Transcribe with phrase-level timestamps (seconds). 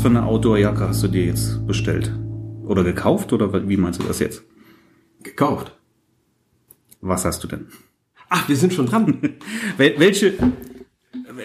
[0.00, 2.10] was für eine Outdoor-Jacke hast du dir jetzt bestellt?
[2.64, 3.34] Oder gekauft?
[3.34, 4.42] Oder wie meinst du das jetzt?
[5.22, 5.78] Gekauft.
[7.02, 7.66] Was hast du denn?
[8.30, 9.18] Ach, wir sind schon dran.
[9.76, 10.32] Wel welche,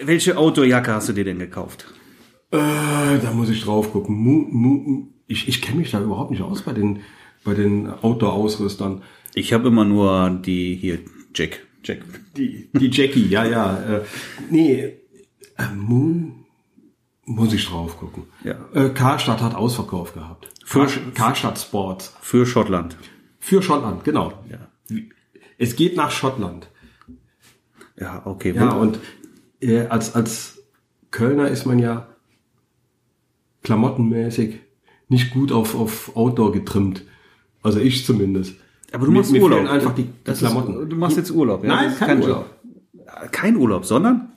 [0.04, 1.84] welche Outdoor-Jacke hast du dir denn gekauft?
[2.50, 4.16] äh, da muss ich drauf gucken.
[4.16, 7.00] Mu, mu, ich ich kenne mich da überhaupt nicht aus bei den,
[7.44, 9.02] bei den Outdoor-Ausrüstern.
[9.34, 11.00] Ich habe immer nur die hier,
[11.34, 11.66] Jack.
[11.84, 11.98] Jack.
[12.38, 13.98] Die, die Jackie, ja, ja.
[13.98, 14.00] Äh,
[14.48, 14.94] nee,
[15.58, 16.45] äh, Moon
[17.26, 18.24] muss ich drauf gucken.
[18.44, 18.54] Ja.
[18.72, 20.48] Äh, Karstadt hat Ausverkauf gehabt.
[20.68, 22.14] Kar Karstadt Sports.
[22.20, 22.96] Für Schottland.
[23.38, 24.32] Für Schottland, genau.
[24.50, 24.96] Ja.
[25.58, 26.68] Es geht nach Schottland.
[27.98, 28.52] Ja, okay.
[28.54, 28.98] Ja, und
[29.60, 30.62] äh, als, als
[31.10, 32.06] Kölner ist man ja
[33.62, 34.60] klamottenmäßig
[35.08, 37.04] nicht gut auf, auf Outdoor getrimmt.
[37.62, 38.54] Also ich zumindest.
[38.92, 39.58] Aber du Mir- machst mir Urlaub.
[39.60, 40.82] fehlen einfach die, die Klamotten.
[40.82, 41.68] Ist, du machst jetzt Urlaub, ja?
[41.74, 42.28] Nein, ist kein Job.
[42.28, 43.32] Urlaub.
[43.32, 44.32] Kein Urlaub, sondern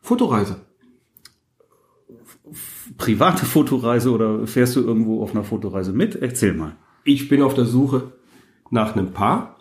[0.00, 0.56] Fotoreise.
[2.96, 6.16] Private Fotoreise oder fährst du irgendwo auf einer Fotoreise mit?
[6.16, 6.76] Erzähl mal.
[7.04, 8.12] Ich bin auf der Suche
[8.70, 9.56] nach einem Paar,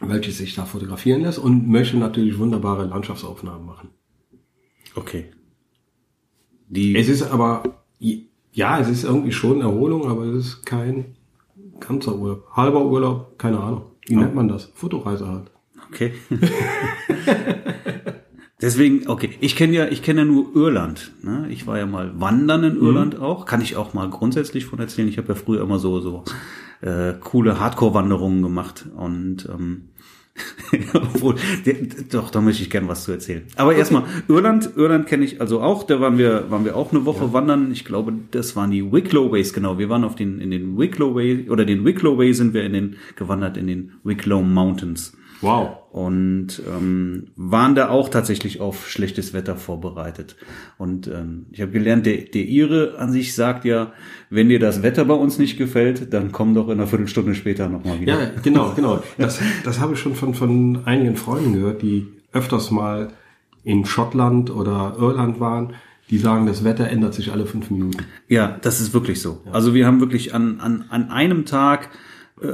[0.00, 3.90] welches sich da fotografieren lässt und möchte natürlich wunderbare Landschaftsaufnahmen machen.
[4.94, 5.30] Okay.
[6.68, 7.82] Die, Es ist aber,
[8.52, 11.16] ja, es ist irgendwie schon Erholung, aber es ist kein
[11.78, 12.48] ganzer Urlaub.
[12.52, 13.82] Halber Urlaub, keine Ahnung.
[14.06, 14.70] Wie nennt man das?
[14.74, 15.50] Fotoreise halt.
[15.88, 16.12] okay.
[18.60, 21.12] Deswegen, okay, ich kenne ja, ich kenne ja nur Irland.
[21.22, 21.46] Ne?
[21.50, 23.44] Ich war ja mal wandern in Irland auch.
[23.44, 25.08] Kann ich auch mal grundsätzlich von erzählen.
[25.08, 26.24] Ich habe ja früher immer so so
[26.80, 29.88] äh, coole Hardcore-Wanderungen gemacht und ähm,
[30.94, 31.36] obwohl,
[32.10, 33.44] doch, da möchte ich gern was zu erzählen.
[33.56, 35.84] Aber erstmal Irland, Irland kenne ich also auch.
[35.84, 37.72] Da waren wir, waren wir auch eine Woche wandern.
[37.72, 39.78] Ich glaube, das waren die Wicklow Ways genau.
[39.78, 42.72] Wir waren auf den in den Wicklow Way oder den Wicklow Way sind wir in
[42.72, 45.78] den gewandert in den Wicklow Mountains Wow.
[45.90, 50.36] und ähm, waren da auch tatsächlich auf schlechtes Wetter vorbereitet.
[50.78, 53.92] Und ähm, ich habe gelernt, der, der Ire an sich sagt ja,
[54.30, 57.68] wenn dir das Wetter bei uns nicht gefällt, dann komm doch in einer Viertelstunde später
[57.68, 58.20] nochmal wieder.
[58.20, 59.02] Ja, genau, genau.
[59.18, 63.08] Das, das habe ich schon von, von einigen Freunden gehört, die öfters mal
[63.64, 65.74] in Schottland oder Irland waren.
[66.08, 68.04] Die sagen, das Wetter ändert sich alle fünf Minuten.
[68.28, 69.42] Ja, das ist wirklich so.
[69.50, 71.90] Also wir haben wirklich an, an, an einem Tag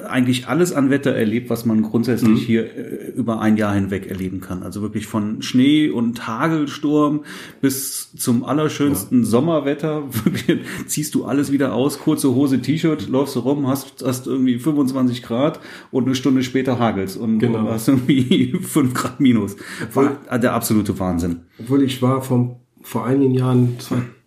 [0.06, 4.40] eigentlich alles an Wetter erlebt, was man grundsätzlich hier äh, über ein Jahr hinweg erleben
[4.40, 4.62] kann.
[4.62, 7.24] Also wirklich von Schnee und Hagelsturm
[7.60, 10.04] bis zum allerschönsten Sommerwetter.
[10.24, 14.60] Wirklich, ziehst du alles wieder aus, kurze Hose, T-Shirt, läufst du rum, hast, hast irgendwie
[14.60, 15.58] 25 Grad
[15.90, 17.68] und eine Stunde später hagelst und, Genau.
[17.68, 19.56] hast irgendwie 5 Grad minus.
[19.90, 21.40] Voll, der absolute Wahnsinn.
[21.58, 23.76] Obwohl ich war vom, vor einigen Jahren,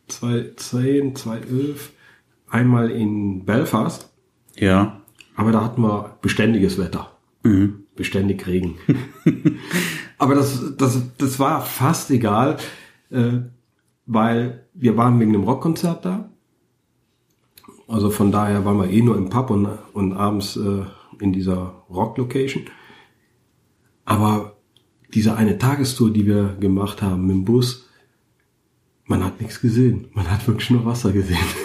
[0.07, 1.91] 2010, 2011,
[2.49, 4.11] einmal in Belfast,
[4.57, 5.01] Ja.
[5.35, 7.11] Aber da hatten wir beständiges Wetter.
[7.95, 8.75] Beständig Regen.
[10.17, 12.57] aber das, das, das war fast egal,
[13.11, 13.39] äh,
[14.05, 16.29] weil wir waren wegen einem Rockkonzert da.
[17.87, 20.83] Also von daher waren wir eh nur im Pub und, und abends äh,
[21.19, 22.63] in dieser Rock-Location.
[24.05, 24.57] Aber
[25.13, 27.87] diese eine Tagestour, die wir gemacht haben mit dem Bus,
[29.05, 30.07] man hat nichts gesehen.
[30.13, 31.37] Man hat wirklich nur Wasser gesehen.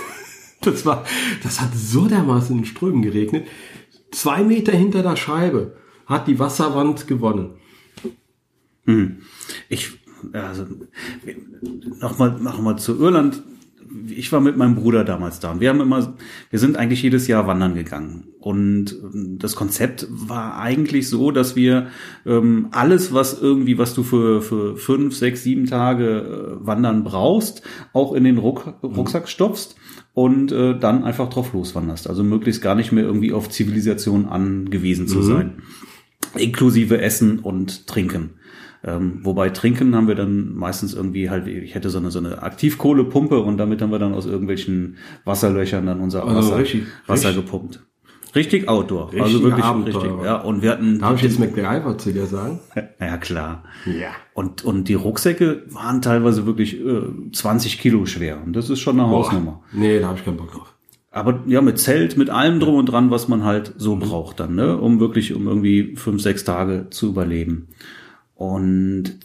[0.62, 1.04] Das war,
[1.42, 3.46] das hat so dermaßen in Strömen geregnet.
[4.10, 5.76] Zwei Meter hinter der Scheibe
[6.06, 7.54] hat die Wasserwand gewonnen.
[9.68, 9.90] Ich,
[10.32, 10.66] also,
[12.00, 13.42] nochmal, nochmal zu Irland.
[14.06, 16.14] Ich war mit meinem Bruder damals da und wir haben immer,
[16.50, 18.28] wir sind eigentlich jedes Jahr wandern gegangen.
[18.38, 21.88] Und ähm, das Konzept war eigentlich so, dass wir
[22.24, 27.62] ähm, alles, was irgendwie, was du für, für fünf, sechs, sieben Tage äh, wandern brauchst,
[27.92, 29.74] auch in den Ruck, Rucksack stopfst
[30.14, 32.08] und äh, dann einfach drauf loswanderst.
[32.08, 35.62] Also möglichst gar nicht mehr irgendwie auf Zivilisation angewiesen zu sein.
[36.36, 38.30] Inklusive Essen und Trinken.
[38.82, 42.42] Ähm, wobei trinken haben wir dann meistens irgendwie halt, ich hätte so eine, so eine
[42.42, 47.28] Aktivkohlepumpe und damit haben wir dann aus irgendwelchen Wasserlöchern dann unser Also Wasser, richtig- Wasser
[47.28, 47.86] richtig- gepumpt.
[48.34, 49.06] Richtig Outdoor.
[49.08, 50.04] also Richtige wirklich Abenteurer.
[50.04, 50.24] richtig.
[50.24, 52.60] Ja, und wir hatten, Darf ich jetzt MacGyver zu dir sagen?
[53.00, 53.64] ja klar.
[53.86, 54.10] Ja.
[54.34, 58.42] Und, und die Rucksäcke waren teilweise wirklich äh, 20 Kilo schwer.
[58.44, 59.62] Und das ist schon eine Hausnummer.
[59.72, 60.74] Nee, da habe ich keinen Bock drauf.
[61.10, 64.54] Aber ja, mit Zelt, mit allem drum und dran, was man halt so braucht dann,
[64.54, 64.78] ne?
[64.78, 67.68] Um wirklich, um irgendwie fünf, sechs Tage zu überleben.
[68.34, 69.18] Und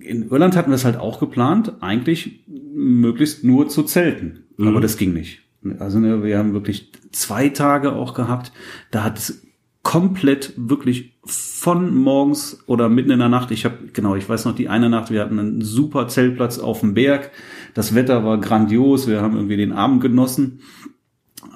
[0.00, 2.44] in Irland hatten wir es halt auch geplant, eigentlich
[2.74, 4.44] möglichst nur zu zelten.
[4.58, 5.42] Aber das ging nicht.
[5.78, 8.52] Also ne, wir haben wirklich zwei Tage auch gehabt.
[8.90, 9.46] Da hat es
[9.82, 13.50] komplett wirklich von morgens oder mitten in der Nacht.
[13.50, 15.10] Ich habe genau, ich weiß noch die eine Nacht.
[15.10, 17.30] Wir hatten einen super Zeltplatz auf dem Berg.
[17.74, 19.06] Das Wetter war grandios.
[19.06, 20.60] Wir haben irgendwie den Abend genossen.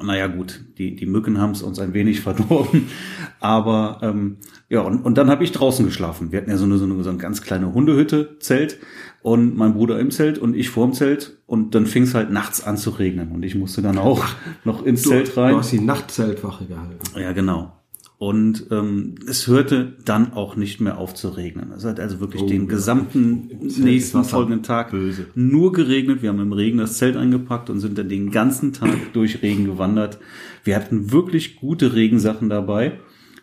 [0.03, 2.89] naja gut, die, die Mücken haben es uns ein wenig verdorben.
[3.41, 6.33] Aber ähm, ja, und, und dann habe ich draußen geschlafen.
[6.33, 8.79] Wir hatten ja so eine, so eine, so eine ganz kleine Hundehütte, Zelt
[9.25, 12.62] und mein Bruder im Zelt und ich vorm Zelt und dann fing es halt nachts
[12.62, 14.23] an zu regnen und ich musste dann auch
[14.65, 15.53] noch ins Du, Zelt rein.
[15.53, 16.99] du hast die Nachtzeltwache gehalten.
[17.19, 17.73] Ja, genau.
[18.19, 21.73] Und ähm, es hörte dann auch nicht mehr auf zu regnen.
[21.75, 22.69] Es hat also wirklich Oh, den ja.
[22.69, 23.49] gesamten
[23.79, 25.27] nächsten folgenden Tag böse.
[25.35, 26.20] nur geregnet.
[26.20, 29.65] Wir haben im Regen das Zelt eingepackt und sind dann den ganzen Tag durch Regen
[29.65, 30.19] gewandert.
[30.65, 32.99] Wir hatten wirklich gute Regensachen dabei,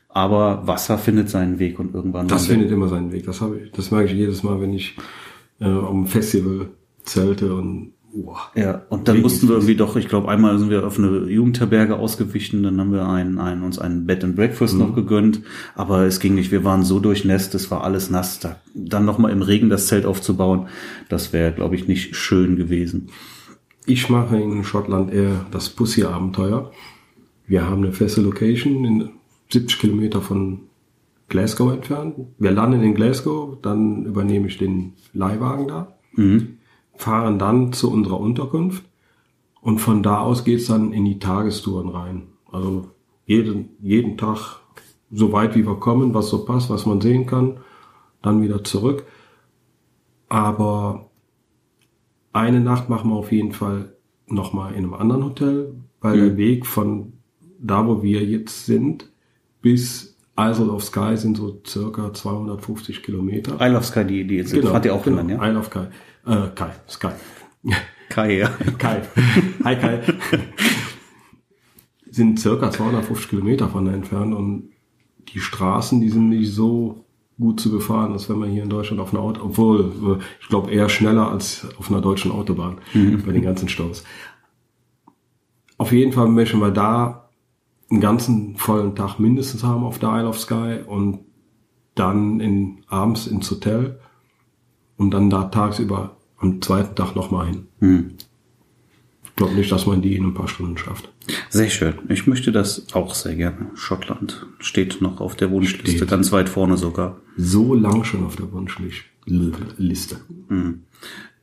[0.10, 3.26] aber Wasser findet seinen Weg und irgendwann Das findet immer seinen Weg.
[3.26, 4.96] Das habe ich, das merke ich jedes Mal, wenn ich
[5.62, 6.70] äh, am Festival
[7.04, 8.50] zelte und wow.
[8.56, 11.96] Ja, und dann mussten wir irgendwie doch, ich glaube, einmal sind wir auf eine Jugendherberge
[11.96, 15.42] ausgewichen, dann haben wir ein, ein, uns ein Bed and Breakfast noch gegönnt,
[15.76, 18.40] aber es ging nicht, wir waren so durchnässt, es war alles nass.
[18.40, 20.68] Da, dann nochmal im Regen das Zelt aufzubauen,
[21.10, 23.10] das wäre, glaube ich, nicht schön gewesen.
[23.86, 26.72] Ich mache in Schottland eher das Pussy-Abenteuer.
[27.48, 29.10] Wir haben eine feste Location in
[29.50, 30.62] 70 Kilometer von
[31.32, 32.16] Glasgow entfernt.
[32.38, 35.98] Wir landen in Glasgow, dann übernehme ich den Leihwagen da,
[36.96, 38.84] fahren dann zu unserer Unterkunft
[39.62, 42.28] und von da aus geht's dann in die Tagestouren rein.
[42.52, 42.90] Also
[43.26, 44.60] jeden, jeden Tag
[45.10, 47.60] so weit wie wir kommen, was so passt, was man sehen kann,
[48.22, 49.06] dann wieder zurück.
[50.28, 51.10] Aber
[52.34, 53.96] eine Nacht machen wir auf jeden Fall
[54.28, 57.14] nochmal in einem anderen Hotel, weil der Weg von
[57.58, 59.10] da, wo wir jetzt sind,
[59.62, 60.11] bis
[60.50, 63.58] Isle of Skye sind so circa 250 Kilometer.
[63.60, 65.22] Isle of Sky, die, die jetzt hat ihr auch genau.
[65.22, 65.48] genannt, ja?
[65.48, 65.88] Isle of Skye.
[66.26, 67.10] Äh, Kai, Sky.
[68.10, 68.50] Kai, ja.
[68.78, 69.02] Kai.
[69.64, 70.02] Hi Kai.
[72.12, 74.70] sind circa 250 Kilometer von da entfernt und
[75.34, 77.06] die Straßen, die sind nicht so
[77.40, 80.48] gut zu befahren, als wenn man hier in Deutschland auf einer Auto, obwohl, äh, ich
[80.50, 84.04] glaube eher schneller als auf einer deutschen Autobahn bei den ganzen Staus.
[85.78, 87.21] Auf jeden Fall möchten wir da
[87.92, 91.20] einen ganzen vollen Tag mindestens haben auf der Isle of Skye und
[91.96, 94.00] dann in, abends ins Hotel
[94.98, 97.68] und dann da tagsüber am zweiten Tag nochmal hin.
[99.24, 101.12] Ich glaube nicht, dass man die in ein paar Stunden schafft.
[101.50, 101.96] Sehr schön.
[102.10, 103.72] Ich möchte das auch sehr gerne.
[103.76, 106.10] Schottland steht noch auf der Wunschliste, Steht.
[106.10, 107.18] ganz weit vorne sogar.
[107.38, 110.18] So lang schon auf der Wunschliste.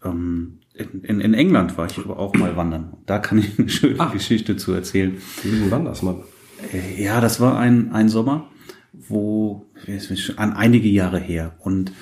[0.04, 2.96] Ähm, in, in, England war ich aber auch mal wandern.
[3.06, 4.12] Da kann ich eine schöne Ach.
[4.12, 5.16] Geschichte zu erzählen.
[5.42, 5.86] Wie Mann?
[5.86, 5.92] Äh,
[6.96, 8.48] Ja, das war ein, ein Sommer,
[8.92, 9.64] wo,
[10.36, 11.54] an einige Jahre her.
[11.60, 11.92] Und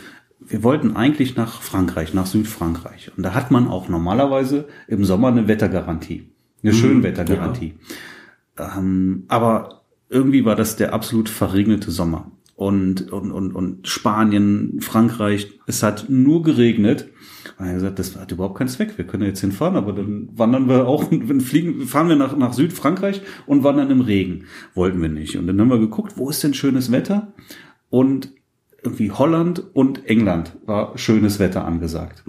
[0.41, 3.13] wir wollten eigentlich nach Frankreich, nach Südfrankreich.
[3.17, 6.29] Und da hat man auch normalerweise im Sommer eine Wettergarantie.
[6.63, 7.75] Eine Schönwettergarantie.
[8.59, 12.31] Ähm, aber irgendwie war das der absolut verregnete Sommer.
[12.55, 17.09] Und, und, und, und Spanien, Frankreich, es hat nur geregnet.
[17.59, 18.99] Er hat gesagt, das hat überhaupt keinen Zweck.
[18.99, 21.05] Wir können jetzt hinfahren, aber dann wandern wir auch,
[21.41, 24.45] fliegen, fahren wir nach, nach Südfrankreich und wandern im Regen.
[24.75, 25.37] Wollten wir nicht.
[25.37, 27.33] Und dann haben wir geguckt, wo ist denn schönes Wetter?
[27.89, 28.33] Und
[28.83, 32.25] irgendwie Holland und England war schönes Wetter angesagt.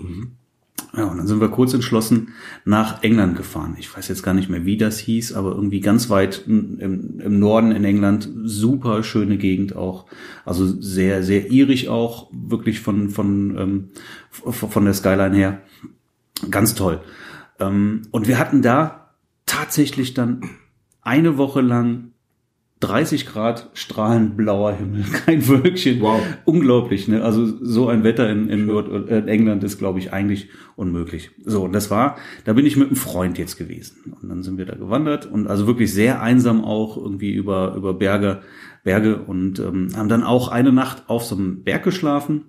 [0.95, 2.29] Ja, und dann sind wir kurz entschlossen
[2.65, 3.75] nach England gefahren.
[3.77, 7.39] Ich weiß jetzt gar nicht mehr, wie das hieß, aber irgendwie ganz weit im, im
[7.39, 8.29] Norden in England.
[8.44, 10.05] Super schöne Gegend auch.
[10.46, 13.89] Also sehr, sehr irisch auch, wirklich von, von, ähm,
[14.29, 15.62] von der Skyline her.
[16.50, 17.01] Ganz toll.
[17.60, 19.13] Ähm, und wir hatten da
[19.46, 20.41] tatsächlich dann
[21.01, 22.12] eine Woche lang
[22.79, 26.00] 30 Grad strahlend blauer Himmel, kein Wölkchen.
[26.00, 26.22] Wow.
[26.46, 27.24] Unglaublich, ne?
[27.24, 31.31] Also so ein Wetter in, in Nord äh, in England ist, glaube ich, eigentlich unmöglich.
[31.43, 34.13] So, und das war, da bin ich mit einem Freund jetzt gewesen.
[34.22, 37.96] Und dann sind wir da gewandert und also wirklich sehr einsam auch irgendwie über, über
[37.96, 38.41] Berge,
[38.84, 42.46] Berge und ähm, haben dann auch eine Nacht auf so einem Berg geschlafen.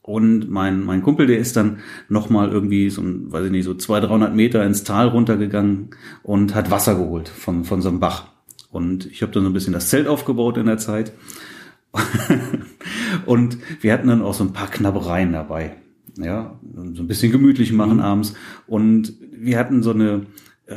[0.00, 4.08] Und mein, mein Kumpel, der ist dann nochmal irgendwie so, weiß ich nicht, so 200,
[4.08, 5.90] 300 Meter ins Tal runtergegangen
[6.22, 8.35] und hat Wasser geholt von, von so einem Bach.
[8.76, 11.12] Und ich habe dann so ein bisschen das Zelt aufgebaut in der Zeit.
[13.26, 15.76] und wir hatten dann auch so ein paar Knabbereien dabei.
[16.18, 16.58] Ja,
[16.94, 18.34] so ein bisschen gemütlich machen abends.
[18.66, 20.26] Und wir hatten so eine,
[20.66, 20.76] äh,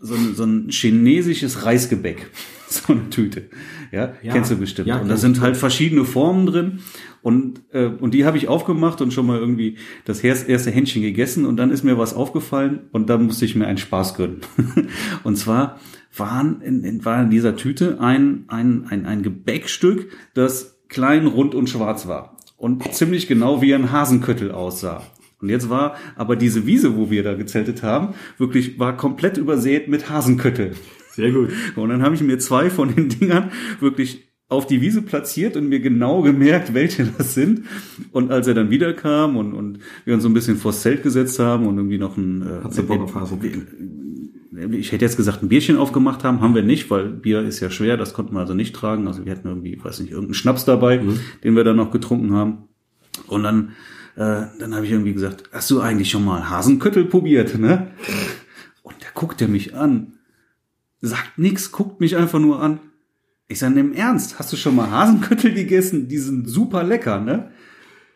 [0.00, 2.30] so ein, so ein chinesisches Reisgebäck.
[2.68, 3.44] So eine Tüte.
[3.92, 4.32] Ja, Ja.
[4.32, 4.88] kennst du bestimmt.
[4.88, 6.80] Ja, und da sind halt verschiedene Formen drin.
[7.22, 11.00] Und, äh, und die habe ich aufgemacht und schon mal irgendwie das erste erste Händchen
[11.00, 11.46] gegessen.
[11.46, 14.40] Und dann ist mir was aufgefallen und dann musste ich mir einen Spaß gönnen.
[15.22, 15.78] und zwar
[16.18, 21.54] waren in, in, war in dieser Tüte ein, ein, ein, ein Gebäckstück, das klein, rund
[21.54, 22.36] und schwarz war.
[22.56, 25.02] Und ziemlich genau wie ein Hasenköttel aussah.
[25.40, 29.88] Und jetzt war aber diese Wiese, wo wir da gezeltet haben, wirklich war komplett übersät
[29.88, 30.72] mit Hasenköttel.
[31.10, 31.50] Sehr gut.
[31.76, 35.68] Und dann habe ich mir zwei von den Dingern wirklich auf die Wiese platziert und
[35.68, 37.62] mir genau gemerkt, welche das sind.
[38.12, 41.38] Und als er dann wiederkam und, und wir uns so ein bisschen vors Zelt gesetzt
[41.38, 42.42] haben und irgendwie noch ein...
[42.42, 43.66] Äh, Hat's du Bock auf Hasenköttel?
[44.56, 47.70] Ich hätte jetzt gesagt, ein Bierchen aufgemacht haben, haben wir nicht, weil Bier ist ja
[47.70, 49.06] schwer, das konnten wir also nicht tragen.
[49.06, 51.20] Also wir hatten irgendwie, weiß nicht, irgendeinen Schnaps dabei, mhm.
[51.44, 52.68] den wir dann noch getrunken haben.
[53.26, 53.72] Und dann,
[54.16, 57.88] äh, dann habe ich irgendwie gesagt, hast du eigentlich schon mal Hasenköttel probiert, ne?
[58.82, 60.14] Und der guckt er mich an,
[61.00, 62.80] sagt nix, guckt mich einfach nur an.
[63.48, 66.08] Ich sage, im Ernst, hast du schon mal Hasenköttel gegessen?
[66.08, 67.50] Die sind super lecker, ne?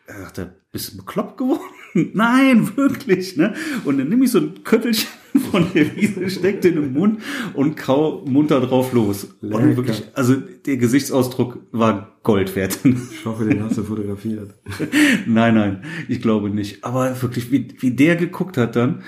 [0.07, 1.61] Er sagte, bist du bekloppt geworden?
[2.13, 3.53] Nein, wirklich, ne?
[3.85, 5.07] Und dann nehme ich so ein Köttelchen
[5.51, 7.21] von der Wiese, steck den im Mund
[7.53, 9.35] und kau munter drauf los.
[9.41, 9.63] Lecker.
[9.63, 12.79] Und wirklich, also der Gesichtsausdruck war Gold wert.
[13.11, 14.55] Ich hoffe, den hast du fotografiert.
[15.25, 16.83] nein, nein, ich glaube nicht.
[16.83, 19.03] Aber wirklich, wie, wie der geguckt hat dann.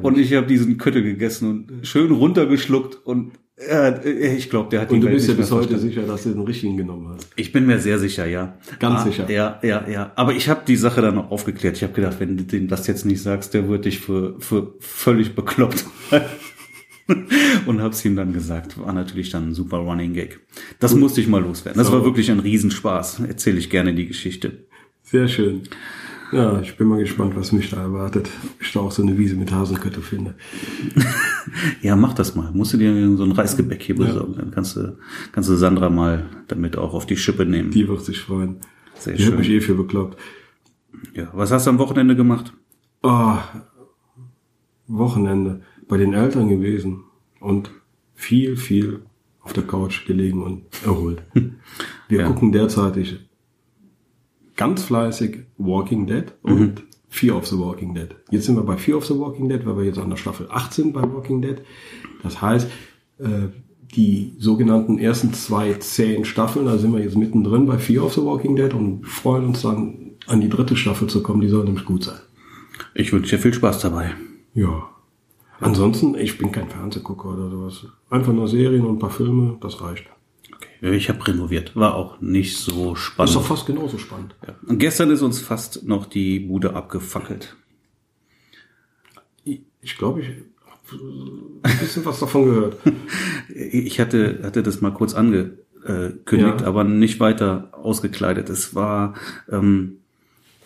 [0.00, 3.32] Und ich habe diesen Köttel gegessen und schön runtergeschluckt und
[3.68, 6.24] äh, ich glaube, der hat die Und du Welt bist ja bis heute sicher, dass
[6.24, 7.28] du den richtigen genommen hast.
[7.36, 8.56] Ich bin mir sehr sicher, ja.
[8.78, 9.30] Ganz ah, sicher.
[9.30, 10.12] Ja, ja, ja.
[10.16, 11.76] Aber ich habe die Sache dann noch aufgeklärt.
[11.76, 14.74] Ich habe gedacht, wenn du dem das jetzt nicht sagst, der wird dich für, für
[14.80, 15.84] völlig bekloppt.
[17.66, 18.78] und hab's ihm dann gesagt.
[18.78, 20.40] War natürlich dann ein super Running Gag.
[20.78, 21.00] Das Gut.
[21.00, 21.78] musste ich mal loswerden.
[21.78, 21.92] Das so.
[21.92, 23.20] war wirklich ein Riesenspaß.
[23.28, 24.66] Erzähle ich gerne die Geschichte.
[25.02, 25.62] Sehr schön.
[26.32, 28.30] Ja, ich bin mal gespannt, was mich da erwartet.
[28.42, 30.34] Ob ich da auch so eine Wiese mit Hasenköttel finde.
[31.82, 32.50] ja, mach das mal.
[32.52, 34.32] Musst du dir so ein Reisgebäck hier besorgen.
[34.32, 34.40] Ja.
[34.40, 34.96] Dann kannst du,
[35.30, 37.70] kannst du Sandra mal damit auch auf die Schippe nehmen.
[37.70, 38.56] Die wird sich freuen.
[38.94, 39.32] Sehr die schön.
[39.32, 40.18] hat mich eh für bekloppt.
[41.14, 42.54] Ja, was hast du am Wochenende gemacht?
[43.02, 43.36] Oh,
[44.86, 45.60] Wochenende.
[45.86, 47.04] Bei den Eltern gewesen.
[47.40, 47.70] Und
[48.14, 49.02] viel, viel
[49.42, 51.22] auf der Couch gelegen und erholt.
[52.08, 52.26] Wir ja.
[52.26, 53.20] gucken derzeitig
[54.56, 56.74] ganz fleißig Walking Dead und mhm.
[57.08, 58.08] Fear of the Walking Dead.
[58.30, 60.46] Jetzt sind wir bei Fear of the Walking Dead, weil wir jetzt an der Staffel
[60.50, 61.56] 8 sind bei Walking Dead.
[62.22, 62.68] Das heißt,
[63.18, 63.48] äh,
[63.94, 68.22] die sogenannten ersten zwei zehn Staffeln, da sind wir jetzt mittendrin bei Fear of the
[68.22, 71.40] Walking Dead und freuen uns dann an die dritte Staffel zu kommen.
[71.40, 72.18] Die soll nämlich gut sein.
[72.94, 74.14] Ich wünsche dir viel Spaß dabei.
[74.54, 74.88] Ja.
[75.60, 77.86] Ansonsten, ich bin kein Fernsehgucker oder sowas.
[78.10, 80.06] Einfach nur Serien und ein paar Filme, das reicht.
[80.82, 81.76] Ich habe renoviert.
[81.76, 83.30] War auch nicht so spannend.
[83.30, 84.34] ist doch fast genauso spannend.
[84.44, 84.56] Ja.
[84.66, 87.56] Und gestern ist uns fast noch die Bude abgefackelt.
[89.44, 92.76] Ich glaube, ich habe ein bisschen was davon gehört.
[93.48, 96.66] ich hatte, hatte das mal kurz angekündigt, ja.
[96.66, 98.50] aber nicht weiter ausgekleidet.
[98.50, 99.14] Es war,
[99.50, 99.98] ähm,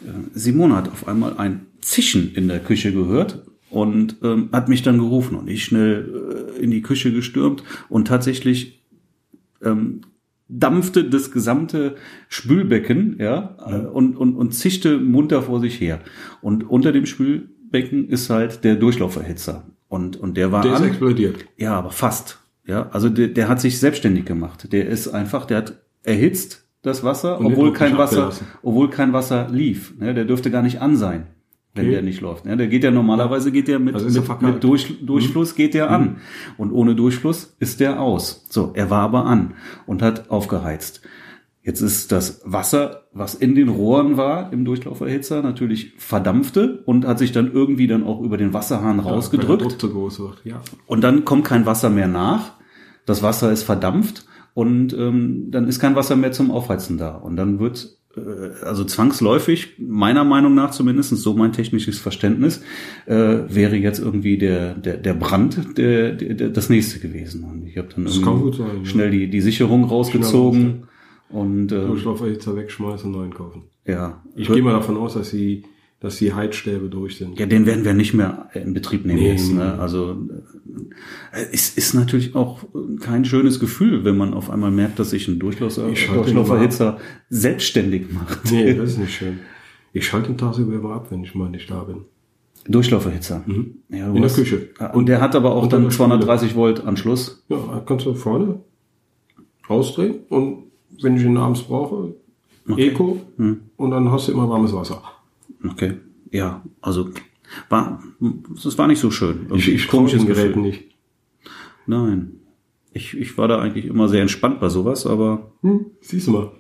[0.00, 4.82] äh, Simone hat auf einmal ein Zischen in der Küche gehört und ähm, hat mich
[4.82, 8.80] dann gerufen und ich schnell äh, in die Küche gestürmt und tatsächlich
[9.66, 10.00] ähm,
[10.48, 11.96] dampfte das gesamte
[12.28, 13.78] Spülbecken, ja, ja.
[13.88, 16.00] Und, und, und zischte munter vor sich her.
[16.40, 19.64] Und unter dem Spülbecken ist halt der Durchlauferhitzer.
[19.88, 20.62] Und, und der war.
[20.62, 21.44] Der an, ist explodiert.
[21.56, 22.40] Ja, aber fast.
[22.66, 24.72] Ja, also der, der hat sich selbstständig gemacht.
[24.72, 28.32] Der ist einfach, der hat erhitzt das Wasser, und obwohl kein Wasser,
[28.62, 29.94] obwohl kein Wasser lief.
[30.00, 31.26] Ja, der dürfte gar nicht an sein
[31.76, 31.94] wenn okay.
[31.94, 32.46] der nicht läuft.
[32.46, 35.56] Ja, der geht ja normalerweise geht der mit, also mit, mit Durch, Durchfluss mhm.
[35.56, 36.02] geht der an.
[36.02, 36.16] Mhm.
[36.56, 38.46] Und ohne Durchfluss ist der aus.
[38.48, 39.54] So, er war aber an
[39.86, 41.02] und hat aufgeheizt.
[41.66, 47.18] Jetzt ist das Wasser, was in den Rohren war im Durchlauferhitzer, natürlich verdampfte und hat
[47.18, 49.82] sich dann irgendwie dann auch über den Wasserhahn ja, rausgedrückt.
[49.82, 50.60] Wird, ja.
[50.86, 52.52] Und dann kommt kein Wasser mehr nach.
[53.04, 57.16] Das Wasser ist verdampft und ähm, dann ist kein Wasser mehr zum Aufheizen da.
[57.16, 57.95] Und dann wird
[58.62, 62.62] also zwangsläufig, meiner Meinung nach zumindest, so mein technisches Verständnis,
[63.06, 67.44] äh, wäre jetzt irgendwie der, der, der Brand der, der, der das nächste gewesen.
[67.44, 69.20] Und ich habe dann irgendwie sein, schnell ja.
[69.20, 70.84] die, die Sicherung rausgezogen
[71.28, 73.64] und äh, Durchlauferhitzer wegschmeißen, neuen kaufen.
[73.84, 74.22] Ja.
[74.34, 75.64] Ich gehe mal davon aus, dass sie
[76.06, 77.36] dass die Heizstäbe durch sind.
[77.36, 79.52] Ja, den werden wir nicht mehr in Betrieb nehmen nee, jetzt.
[79.52, 79.76] Ne?
[79.76, 80.16] Also
[81.32, 82.60] äh, es ist natürlich auch
[83.00, 86.98] kein schönes Gefühl, wenn man auf einmal merkt, dass sich ein Durchlaufer, Durchlauferhitzer
[87.28, 88.52] selbstständig macht.
[88.52, 89.40] Nee, das ist nicht schön.
[89.92, 92.02] Ich schalte den tagsüber immer ab, wenn ich mal nicht da bin.
[92.68, 93.42] Durchlauferhitzer.
[93.44, 93.78] Mhm.
[93.88, 94.68] Ja, in der Küche.
[94.92, 97.44] Und der hat aber auch dann 230 Volt Anschluss.
[97.48, 98.60] Ja, kannst du vorne
[99.68, 100.66] rausdrehen und
[101.02, 102.14] wenn ich ihn abends brauche,
[102.68, 102.90] okay.
[102.90, 103.62] Eco hm.
[103.76, 105.02] und dann hast du immer warmes Wasser.
[105.70, 105.94] Okay.
[106.30, 107.10] Ja, also
[107.68, 108.02] war,
[108.54, 109.46] es war nicht so schön.
[109.54, 110.84] Ich, ich den Geräten nicht.
[111.86, 112.40] Nein.
[112.92, 115.52] Ich, ich war da eigentlich immer sehr entspannt bei sowas, aber.
[115.62, 116.52] Hm, siehst du mal.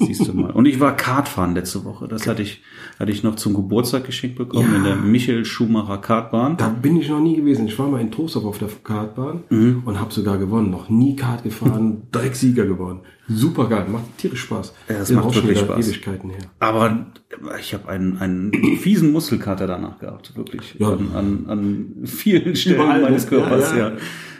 [0.00, 0.50] Siehst du mal.
[0.50, 2.08] Und ich war Kartfahren letzte Woche.
[2.08, 2.62] Das hatte ich,
[2.98, 4.76] hatte ich noch zum Geburtstag geschenkt bekommen ja.
[4.76, 6.56] in der Michael Schumacher Kartbahn.
[6.56, 7.66] Da bin ich noch nie gewesen.
[7.66, 9.82] Ich war mal in Trostorf auf der Kartbahn mhm.
[9.84, 10.70] und habe sogar gewonnen.
[10.70, 13.00] Noch nie Kart gefahren, direkt Sieger geworden.
[13.26, 14.74] Super geil, macht tierisch Spaß.
[14.88, 15.88] Ja, das macht wirklich Spaß.
[15.88, 16.42] Ewigkeiten her.
[16.58, 17.06] Aber
[17.58, 20.76] ich habe einen, einen fiesen Muskelkater danach gehabt, wirklich.
[20.78, 20.92] Ja.
[20.92, 23.90] An, an, an vielen Stellen Überall, meines Körpers, ja.
[23.90, 23.96] ja.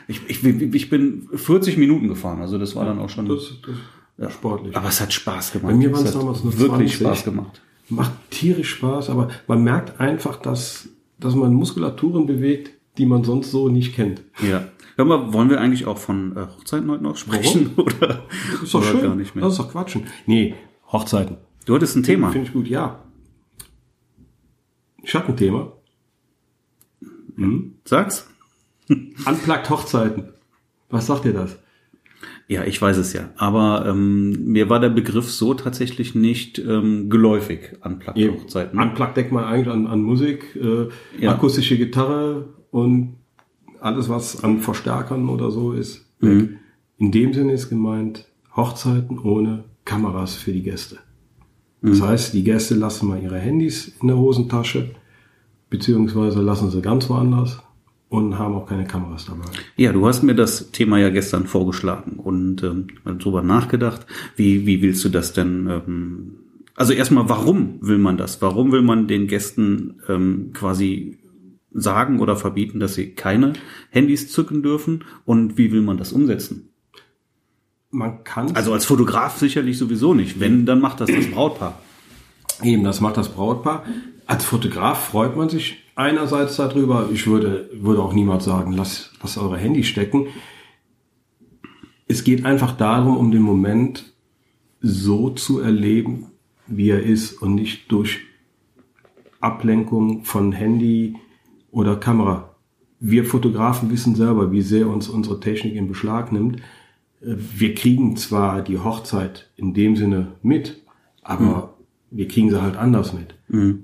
[0.07, 3.27] Ich, ich, ich bin 40 Minuten gefahren, also das war dann auch schon.
[3.27, 3.75] Das, das
[4.17, 4.29] ja.
[4.29, 4.75] sportlich.
[4.75, 5.71] Aber es hat Spaß gemacht.
[5.71, 6.99] Bei mir waren es damals nur wirklich 20.
[6.99, 7.61] Spaß gemacht.
[7.89, 13.51] Macht tierisch Spaß, aber man merkt einfach, dass, dass man Muskulaturen bewegt, die man sonst
[13.51, 14.23] so nicht kennt.
[14.41, 14.67] Ja.
[14.95, 17.71] Hör mal, wollen wir eigentlich auch von äh, Hochzeiten heute noch sprechen?
[17.77, 18.23] Oder,
[18.63, 19.01] Ist doch schön.
[19.01, 19.43] gar nicht mehr?
[19.43, 20.05] Das ist doch Quatschen.
[20.25, 20.55] Nee,
[20.91, 21.37] Hochzeiten.
[21.65, 22.31] Du hattest ein Thema.
[22.31, 23.03] Finde ich gut, ja.
[25.03, 25.73] Schattenthema.
[27.35, 27.75] Mhm.
[27.83, 28.27] Sag's.
[28.87, 30.29] Unplugged Hochzeiten.
[30.89, 31.57] Was sagt ihr das?
[32.47, 33.29] Ja, ich weiß es ja.
[33.37, 38.79] Aber ähm, mir war der Begriff so tatsächlich nicht ähm, geläufig an Hochzeiten.
[38.79, 40.87] Unplugged denkt man eigentlich an, an Musik, äh,
[41.19, 41.31] Ja.
[41.33, 43.15] akustische Gitarre und
[43.79, 46.05] alles, was an Verstärkern oder so ist.
[46.19, 46.49] weg.
[46.97, 48.25] In dem Sinne ist gemeint
[48.55, 50.97] Hochzeiten ohne Kameras für die Gäste.
[51.81, 54.89] Das heißt, die Gäste lassen mal ihre Handys in der Hosentasche,
[55.69, 57.59] beziehungsweise lassen sie ganz woanders
[58.15, 59.45] und haben auch keine Kameras dabei.
[59.75, 64.05] Ja, du hast mir das Thema ja gestern vorgeschlagen und ähm, darüber nachgedacht.
[64.35, 65.67] Wie, wie willst du das denn?
[65.67, 66.37] Ähm,
[66.75, 68.41] also erstmal, warum will man das?
[68.41, 71.19] Warum will man den Gästen ähm, quasi
[71.71, 73.53] sagen oder verbieten, dass sie keine
[73.89, 75.03] Handys zücken dürfen?
[75.25, 76.69] Und wie will man das umsetzen?
[77.91, 80.39] Man kann Also als Fotograf sicherlich sowieso nicht.
[80.39, 81.79] Wenn, dann macht das das Brautpaar.
[82.63, 83.85] Eben, das macht das Brautpaar.
[84.25, 87.09] Als Fotograf freut man sich einerseits darüber.
[87.11, 90.27] Ich würde, würde auch niemals sagen, lasst, lasst eure Handys stecken.
[92.07, 94.13] Es geht einfach darum, um den Moment
[94.81, 96.27] so zu erleben,
[96.67, 98.19] wie er ist und nicht durch
[99.39, 101.15] Ablenkung von Handy
[101.71, 102.55] oder Kamera.
[102.99, 106.61] Wir Fotografen wissen selber, wie sehr uns unsere Technik in Beschlag nimmt.
[107.19, 110.83] Wir kriegen zwar die Hochzeit in dem Sinne mit,
[111.21, 111.75] aber
[112.11, 113.35] wir kriegen sie halt anders mit.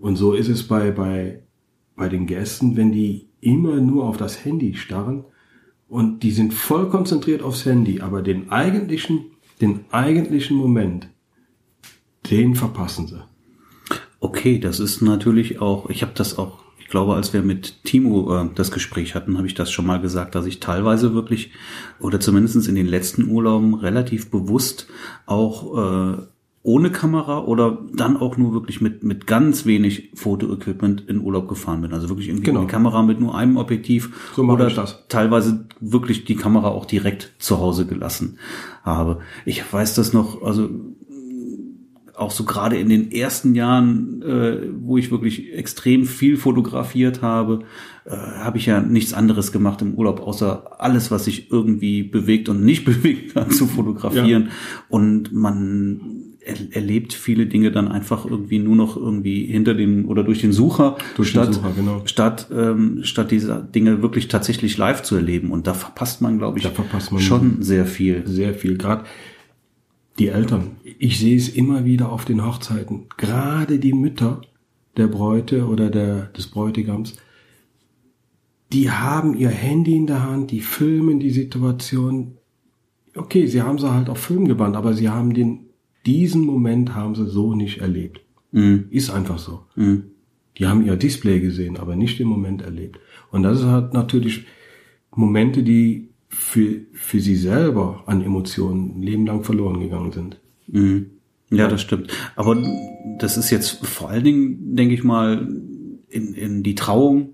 [0.01, 1.41] Und so ist es bei, bei,
[2.01, 5.24] bei den Gästen, wenn die immer nur auf das Handy starren
[5.88, 9.25] und die sind voll konzentriert aufs Handy, aber den eigentlichen,
[9.62, 11.10] den eigentlichen Moment,
[12.31, 13.24] den verpassen sie.
[14.20, 18.35] Okay, das ist natürlich auch, ich habe das auch, ich glaube, als wir mit Timo
[18.35, 21.51] äh, das Gespräch hatten, habe ich das schon mal gesagt, dass ich teilweise wirklich,
[22.00, 24.87] oder zumindest in den letzten Urlauben relativ bewusst
[25.27, 26.18] auch äh,
[26.64, 31.82] ohne Kamera oder dann auch nur wirklich mit, mit ganz wenig Fotoequipment in Urlaub gefahren
[31.82, 31.92] bin.
[31.94, 32.60] Also wirklich irgendwie Genau.
[32.60, 34.70] eine Kamera mit nur einem Objektiv So oder
[35.10, 38.38] teilweise wirklich die Kamera auch direkt zu Hause gelassen
[38.84, 39.20] habe.
[39.46, 40.70] Ich weiß das noch, also
[42.16, 47.64] auch so gerade in den ersten Jahren, äh, wo ich wirklich extrem viel fotografiert habe,
[48.06, 52.50] äh, habe ich ja nichts anderes gemacht im Urlaub, außer alles, was sich irgendwie bewegt
[52.50, 54.50] und nicht bewegt hat, zu fotografieren.
[54.90, 60.24] Und man er, erlebt viele Dinge dann einfach irgendwie nur noch irgendwie hinter den oder
[60.24, 62.01] durch den Sucher, Durch den statt, Sucher, genau.
[62.06, 65.51] statt, ähm, statt diese Dinge wirklich tatsächlich live zu erleben.
[65.51, 66.68] Und da verpasst man, glaube ich,
[67.12, 68.24] man- schon sehr viel.
[68.27, 68.77] Sehr viel.
[68.77, 69.04] Gerade
[70.20, 70.72] die Eltern.
[71.00, 73.06] Ich sehe es immer wieder auf den Hochzeiten.
[73.18, 74.42] Gerade die Mütter
[74.98, 77.16] der Bräute oder der, des Bräutigams,
[78.74, 82.38] die haben ihr Handy in der Hand, die filmen die Situation.
[83.16, 85.68] Okay, sie haben sie halt auf Film gebannt, aber sie haben den,
[86.05, 88.22] diesen Moment haben sie so nicht erlebt.
[88.51, 88.85] Mhm.
[88.90, 89.61] Ist einfach so.
[89.75, 90.03] Mhm.
[90.57, 93.00] Die haben ihr Display gesehen, aber nicht den Moment erlebt.
[93.31, 94.46] Und das ist halt natürlich
[95.16, 100.40] Momente, die für, für sie selber an Emotionen ein Leben lang verloren gegangen sind.
[100.68, 101.07] Mhm.
[101.50, 102.11] Ja, das stimmt.
[102.35, 102.57] Aber
[103.20, 105.48] das ist jetzt vor allen Dingen, denke ich mal,
[106.09, 107.33] in, in die Trauung,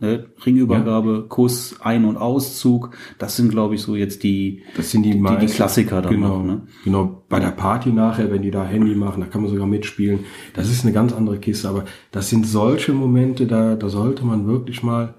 [0.00, 0.26] ne?
[0.44, 2.90] Ringübergabe, Kuss, Ein- und Auszug.
[3.18, 6.14] Das sind, glaube ich, so jetzt die, Das sind die, die, die meisten- Klassiker dann
[6.14, 6.44] genau, noch.
[6.44, 6.62] Ne?
[6.84, 10.20] Genau, bei der Party nachher, wenn die da Handy machen, da kann man sogar mitspielen.
[10.54, 14.46] Das ist eine ganz andere Kiste, aber das sind solche Momente, da, da sollte man
[14.46, 15.14] wirklich mal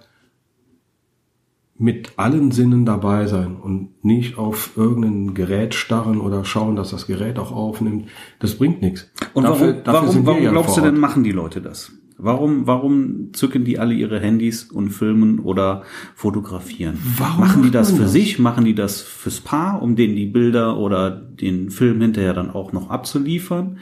[1.77, 7.05] mit allen Sinnen dabei sein und nicht auf irgendein Gerät starren oder schauen, dass das
[7.05, 8.07] Gerät auch aufnimmt.
[8.39, 9.11] Das bringt nichts.
[9.33, 11.91] Und Dafür- warum, dafür warum, warum ja glaubst du denn, machen die Leute das?
[12.17, 15.83] Warum, warum zücken die alle ihre Handys und filmen oder
[16.15, 16.97] fotografieren?
[17.17, 18.13] Warum machen die das für das?
[18.13, 18.39] sich?
[18.39, 22.71] Machen die das fürs Paar, um denen die Bilder oder den Film hinterher dann auch
[22.71, 23.79] noch abzuliefern?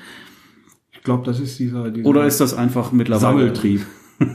[0.91, 3.85] Ich glaube, das ist dieser, dieser Oder ist das einfach mittlerweile Sammeltrieb.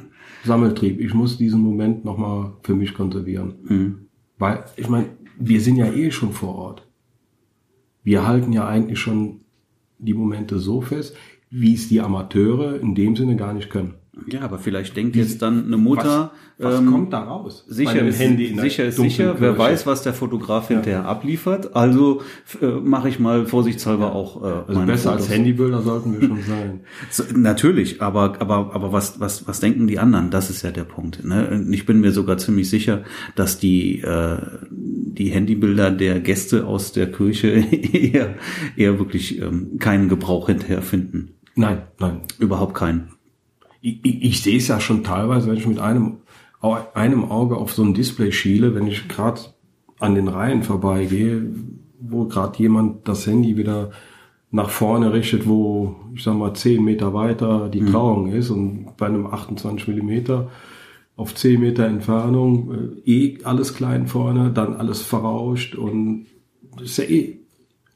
[0.44, 1.00] Sammeltrieb.
[1.00, 3.54] Ich muss diesen Moment nochmal für mich konservieren.
[3.64, 3.94] Mhm.
[4.38, 5.08] Weil, ich meine,
[5.38, 6.86] wir sind ja eh schon vor Ort.
[8.04, 9.40] Wir halten ja eigentlich schon
[9.98, 11.16] die Momente so fest,
[11.50, 13.94] wie es die Amateure in dem Sinne gar nicht können.
[14.26, 17.64] Ja, aber vielleicht denkt jetzt dann eine Mutter, was, was ähm, kommt da raus?
[17.68, 19.58] Sicher ist, sicher, ist sicher, wer Kirche?
[19.58, 21.76] weiß, was der Fotograf hinterher abliefert.
[21.76, 22.22] Also
[22.60, 25.36] äh, mache ich mal vorsichtshalber auch äh, Also besser als Fotos.
[25.36, 26.80] Handybilder sollten wir schon sein.
[27.10, 30.30] So, natürlich, aber aber aber was was was denken die anderen?
[30.30, 31.24] Das ist ja der Punkt.
[31.24, 31.64] Ne?
[31.70, 33.04] Ich bin mir sogar ziemlich sicher,
[33.36, 34.38] dass die äh,
[34.70, 37.48] die Handybilder der Gäste aus der Kirche
[37.92, 38.34] eher
[38.76, 41.37] eher wirklich ähm, keinen Gebrauch hinterher finden.
[41.58, 42.20] Nein, nein.
[42.38, 43.14] Überhaupt keinen.
[43.80, 46.18] Ich, ich, ich sehe es ja schon teilweise, wenn ich mit einem
[46.94, 49.40] einem Auge auf so ein Display schiele, wenn ich gerade
[50.00, 51.46] an den Reihen vorbeigehe,
[52.00, 53.90] wo gerade jemand das Handy wieder
[54.50, 59.06] nach vorne richtet, wo, ich sag mal, 10 Meter weiter die Trauung ist und bei
[59.06, 60.50] einem 28 Millimeter
[61.16, 66.26] auf 10 Meter Entfernung äh, eh alles klein vorne, dann alles verrauscht und
[66.76, 67.38] das ist ja eh,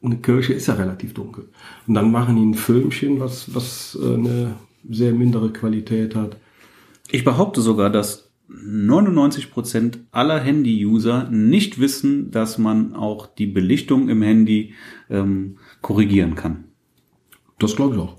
[0.03, 1.49] eine Kirche ist ja relativ dunkel.
[1.87, 4.57] Und dann machen die ein Filmchen, was, was äh, eine
[4.89, 6.37] sehr mindere Qualität hat.
[7.11, 14.23] Ich behaupte sogar, dass 99% aller Handy-User nicht wissen, dass man auch die Belichtung im
[14.23, 14.75] Handy
[15.09, 16.65] ähm, korrigieren kann.
[17.59, 18.17] Das glaube ich auch.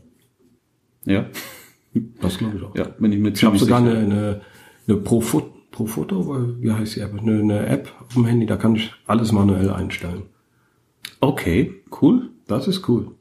[1.05, 1.25] Ja,
[2.21, 2.75] Das glaube ich auch.
[2.75, 3.97] ja, bin ich mir Ich habe ziemlich sogar sicher.
[3.97, 4.41] eine, eine,
[4.87, 7.13] eine Pro-Foto, Pro-Foto, weil- wie heißt die App?
[7.19, 10.23] Eine, eine App auf dem Handy, da kann ich alles manuell einstellen.
[11.23, 12.29] Okay, cool.
[12.47, 13.11] Das ist cool.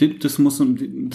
[0.00, 0.66] Die- Das muss das,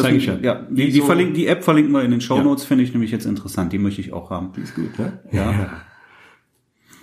[0.05, 0.37] Zeig ich ja.
[0.41, 0.67] ja.
[0.69, 3.11] Die, die, so- verlinken, die App verlinken wir in den Show Notes, finde ich nämlich
[3.11, 3.71] jetzt interessant.
[3.73, 4.51] Die möchte ich auch haben.
[4.55, 5.19] Die ist gut, ne?
[5.31, 5.81] Ja.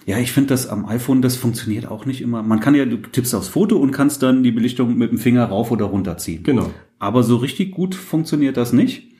[0.06, 2.42] Ja, ich finde das am iPhone, das funktioniert auch nicht immer.
[2.42, 5.44] Man kann ja, du tippst aufs Foto und kannst dann die Belichtung mit dem Finger
[5.44, 6.42] rauf oder runter ziehen.
[6.44, 6.70] Genau.
[6.98, 9.12] Aber so richtig gut funktioniert das nicht.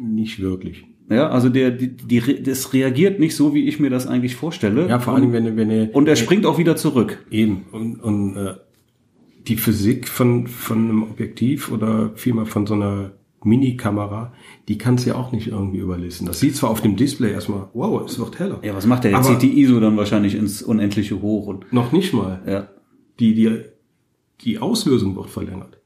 [0.00, 0.84] Nicht wirklich.
[1.10, 4.88] Ja, also der, die, die, das reagiert nicht so, wie ich mir das eigentlich vorstelle.
[4.88, 7.24] Ja, vor allem, wenn, wenn ihr Und er springt auch wieder zurück.
[7.30, 8.54] eben und, und äh,
[9.46, 14.32] die Physik von, von einem Objektiv oder vielmehr von so einer Mini-Kamera,
[14.68, 16.26] die kannst du ja auch nicht irgendwie überlisten.
[16.26, 18.58] Das sieht zwar auf dem Display erstmal, wow, es wird heller.
[18.62, 19.12] Ja, was macht der?
[19.12, 22.42] Er Aber- zieht die ISO dann wahrscheinlich ins Unendliche hoch und Noch nicht mal.
[22.46, 22.68] ja.
[23.20, 23.60] Die, die,
[24.42, 25.77] die Auslösung wird verlängert.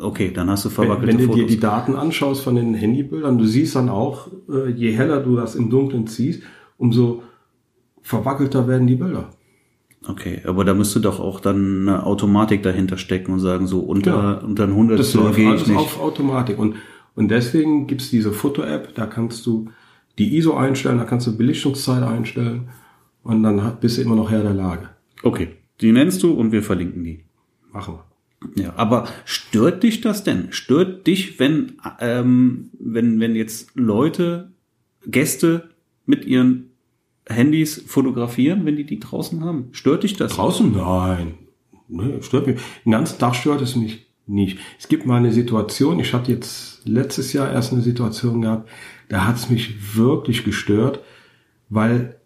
[0.00, 3.36] Okay, dann hast du Wenn, verwackelte wenn du dir die Daten anschaust von den Handybildern,
[3.38, 6.42] du siehst dann auch, äh, je heller du das im Dunkeln ziehst,
[6.78, 7.22] umso
[8.02, 9.30] verwackelter werden die Bilder.
[10.06, 14.10] Okay, aber da müsste doch auch dann eine Automatik dahinter stecken und sagen, so unter,
[14.14, 14.32] Ja.
[14.38, 15.76] unter ein 100 Das Zoll läuft gehe ich alles nicht.
[15.78, 16.58] auf Automatik.
[16.58, 16.76] Und,
[17.14, 19.70] und deswegen gibt's diese Foto-App, da kannst du
[20.18, 22.68] die ISO einstellen, da kannst du Belichtungszeit einstellen
[23.22, 24.88] und dann bist du immer noch Herr der Lage.
[25.22, 25.48] Okay,
[25.80, 27.24] die nennst du und wir verlinken die.
[27.72, 28.04] Machen wir.
[28.56, 30.48] Ja, aber stört dich das denn?
[30.52, 34.52] Stört dich, wenn, ähm, wenn, wenn jetzt Leute,
[35.06, 35.70] Gäste
[36.06, 36.70] mit ihren
[37.26, 39.68] Handys fotografieren, wenn die die draußen haben?
[39.72, 40.32] Stört dich das?
[40.32, 40.72] Draußen?
[40.72, 41.34] Nein.
[41.88, 42.60] Nee, stört mich.
[42.84, 44.58] Den ganzen Tag stört es mich nicht.
[44.78, 48.70] Es gibt mal eine Situation, ich hatte jetzt letztes Jahr erst eine Situation gehabt,
[49.08, 51.00] da hat es mich wirklich gestört,
[51.68, 52.16] weil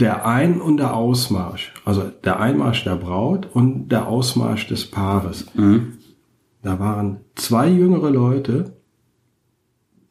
[0.00, 5.46] der Ein- und der Ausmarsch, also der Einmarsch der Braut und der Ausmarsch des Paares,
[6.62, 8.76] da waren zwei jüngere Leute,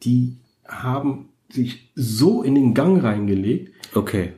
[0.02, 4.32] die haben sich so in den Gang reingelegt, Okay.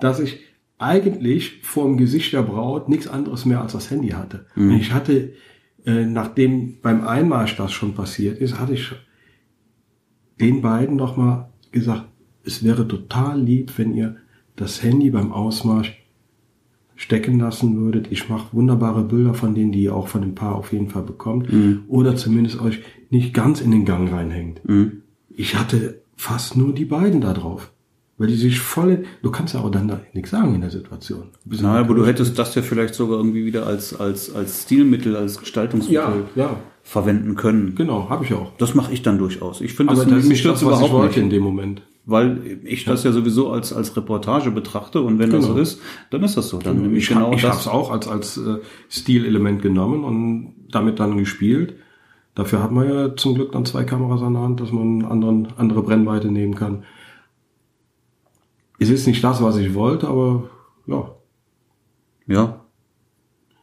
[0.00, 0.40] dass ich
[0.78, 4.46] eigentlich vor dem Gesicht der Braut nichts anderes mehr als das Handy hatte.
[4.56, 5.32] Und ich hatte,
[5.86, 8.92] äh, nachdem beim Einmarsch das schon passiert ist, hatte ich
[10.40, 12.06] den beiden nochmal gesagt,
[12.44, 14.16] es wäre total lieb, wenn ihr
[14.56, 16.02] das Handy beim Ausmarsch
[16.96, 18.08] stecken lassen würdet.
[18.10, 21.02] Ich mache wunderbare Bilder von denen, die ihr auch von dem Paar auf jeden Fall
[21.02, 21.48] bekommt.
[21.88, 24.62] Oder zumindest euch nicht ganz in den Gang reinhängt.
[25.28, 27.70] Ich hatte fast nur die beiden da drauf.
[28.18, 31.24] Weil die sich voll, du kannst ja auch dann da nichts sagen in der Situation.
[31.44, 35.16] Bist Na, aber du hättest das ja vielleicht sogar irgendwie wieder als, als, als Stilmittel,
[35.16, 37.74] als Gestaltungsmittel ja, ja, verwenden können.
[37.74, 38.56] genau, habe ich auch.
[38.56, 39.60] Das mache ich dann durchaus.
[39.60, 41.24] Ich finde, das, das ist mich nicht das, stört's was ich überhaupt wollte nicht.
[41.24, 41.82] in dem Moment.
[42.06, 45.54] Weil ich das ja sowieso als, als Reportage betrachte und wenn das Genau.
[45.56, 46.58] so ist, dann ist das so.
[46.58, 47.62] Dann nehme ich Ich, genau hab, ich habe das.
[47.62, 51.74] es auch als, als äh, Stilelement genommen und damit dann gespielt.
[52.36, 55.48] Dafür hat man ja zum Glück dann zwei Kameras an der Hand, dass man anderen,
[55.56, 56.84] andere Brennweite nehmen kann.
[58.78, 60.50] Es ist nicht das, was ich wollte, aber
[60.86, 61.10] ja,
[62.26, 62.60] Ja,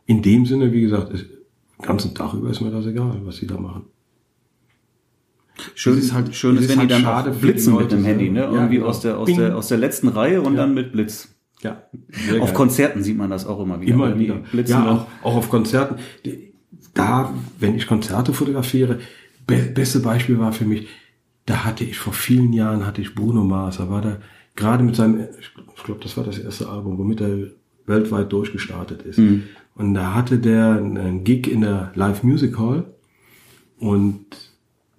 [0.06, 3.38] in dem Sinne, wie gesagt, ist, den ganzen Tag über ist mir das egal, was
[3.38, 3.86] sie da machen.
[5.76, 8.42] Schön ist halt- schön ist, wenn halt die dann schade blitzen mit dem Handy, ne?
[8.42, 8.88] ja, Irgendwie genau.
[8.88, 9.38] aus der aus Bing.
[9.38, 10.62] der aus der letzten Reihe und Ja.
[10.62, 11.30] dann mit Blitz.
[11.62, 11.84] Ja,
[12.42, 13.94] Auf Konzerten sieht man das auch immer wieder.
[13.94, 14.36] Immer wieder.
[14.52, 15.96] Blitzen ja, auch, auch auf Konzerten.
[16.94, 19.00] Da, wenn ich Konzerte fotografiere,
[19.48, 20.88] be beste Beispiel war für mich,
[21.46, 24.20] da hatte ich vor vielen Jahren hatte ich Bruno Mars, da war der
[24.56, 27.38] gerade mit seinem, ich glaube, das war das erste Album, womit er
[27.86, 29.20] weltweit durchgestartet ist.
[29.76, 32.86] Und da hatte der einen Gig in der Live Music Hall
[33.80, 34.26] und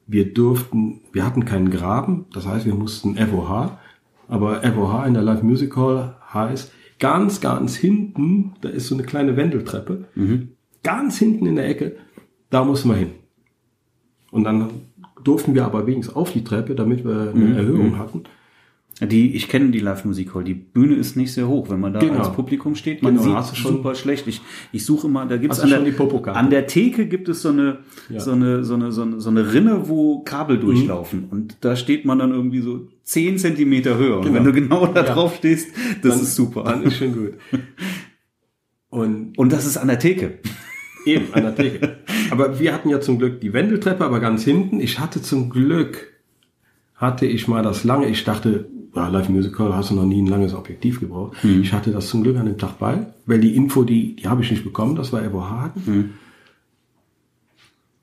[0.07, 3.79] wir durften, wir hatten keinen Graben, das heißt, wir mussten FOH,
[4.29, 9.05] aber FOH in der Live Music Hall heißt, ganz, ganz hinten, da ist so eine
[9.05, 10.05] kleine Wendeltreppe,
[10.83, 11.97] ganz hinten in der Ecke,
[12.51, 13.11] da mussten wir hin.
[14.31, 14.71] Und dann
[15.23, 18.25] durften wir aber wenigstens auf die Treppe, damit wir eine Erhöhung hatten.
[19.01, 20.45] Die, ich kenne die Live-Musik Hall.
[20.45, 22.19] Die Bühne ist nicht sehr hoch, wenn man da Genau.
[22.19, 23.03] als Publikum steht.
[23.03, 24.29] Man Genau, sieht schon- super schlecht.
[24.29, 27.43] Ich, ich suche immer, da gibt's Hast du an der, an der Theke gibt es
[27.43, 27.79] so eine,
[28.09, 28.21] Ja.
[28.21, 30.25] so eine, so eine, so eine, so eine Rinne, wo Mhm.
[30.25, 31.25] Kabel durchlaufen.
[31.29, 34.19] Und da steht man dann irgendwie so zehn Zentimeter höher.
[34.19, 34.35] Und Genau.
[34.37, 35.13] wenn du genau da Ja.
[35.13, 35.71] drauf stehst,
[36.03, 36.63] das Dann- ist super.
[36.63, 37.33] Dann ist schon gut.
[38.91, 40.39] Und Und das ist an der Theke.
[41.05, 41.97] Eben, an der Theke.
[42.31, 44.81] Aber wir hatten ja zum Glück die Wendeltreppe, aber ganz hinten.
[44.81, 46.13] Ich hatte zum Glück,
[46.95, 50.27] hatte ich mal das lange, ich dachte, ja, Live Musical hast du noch nie ein
[50.27, 51.37] langes Objektiv gebraucht.
[51.45, 54.43] Ich hatte das zum Glück an dem Tag bei, weil die Info, die, die habe
[54.43, 56.15] ich nicht bekommen, das war Evo Hagen.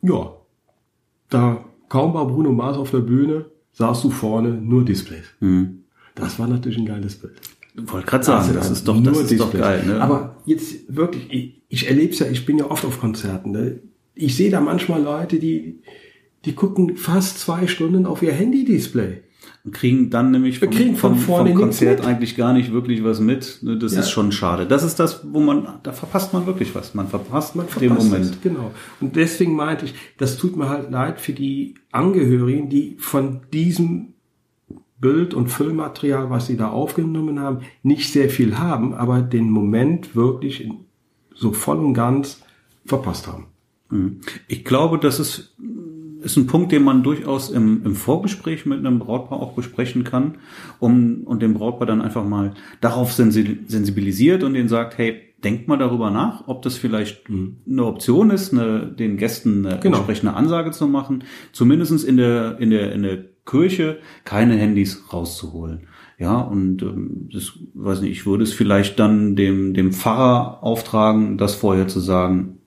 [0.01, 0.33] Ja,
[1.29, 5.25] da kaum war Bruno Mars auf der Bühne, sahst du vorne nur Displays.
[6.15, 7.39] Das war natürlich ein geiles Bild.
[7.75, 9.83] Wollte gerade sagen, Also das da ist doch, das ist doch geil.
[9.85, 10.01] Ne?
[10.01, 13.51] Aber jetzt wirklich, ich, ich erlebe es ja, ich bin ja oft auf Konzerten.
[13.51, 13.79] Ne?
[14.13, 15.79] Ich sehe da manchmal Leute, die,
[16.43, 19.21] die gucken fast zwei Stunden auf ihr Handy-Display.
[19.63, 23.19] Und kriegen dann nämlich vom, kriegen von vom, vom Konzert eigentlich gar nicht wirklich was
[23.19, 23.59] mit.
[23.61, 23.99] Ne, Das Ja.
[23.99, 24.65] ist schon schade.
[24.65, 26.95] Das ist das, wo man, da verpasst man wirklich was.
[26.95, 28.25] Man verpasst, Man den verpasst Moment.
[28.25, 28.71] es, genau.
[28.99, 34.13] Und deswegen meinte ich, das tut mir halt leid für die Angehörigen, die von diesem
[34.99, 40.15] Bild- und Füllmaterial, was sie da aufgenommen haben, nicht sehr viel haben, aber den Moment
[40.15, 40.67] wirklich
[41.35, 42.41] so voll und ganz
[42.85, 43.45] verpasst haben.
[44.47, 45.55] Ich glaube, das ist,
[46.21, 50.35] ist ein Punkt, den man durchaus im, im Vorgespräch mit einem Brautpaar auch besprechen kann,
[50.79, 55.67] um, und den Brautpaar dann einfach mal darauf sensi- sensibilisiert und denen sagt, hey, denkt
[55.67, 59.97] mal darüber nach, ob das vielleicht eine Option ist, eine, den Gästen eine Genau.
[59.97, 65.87] entsprechende Ansage zu machen, zumindestens in der, in der, in der Kirche keine Handys rauszuholen.
[66.19, 71.39] Ja, und ähm, das weiß nicht, ich würde es vielleicht dann dem, dem Pfarrer auftragen,
[71.39, 72.59] das vorher zu sagen,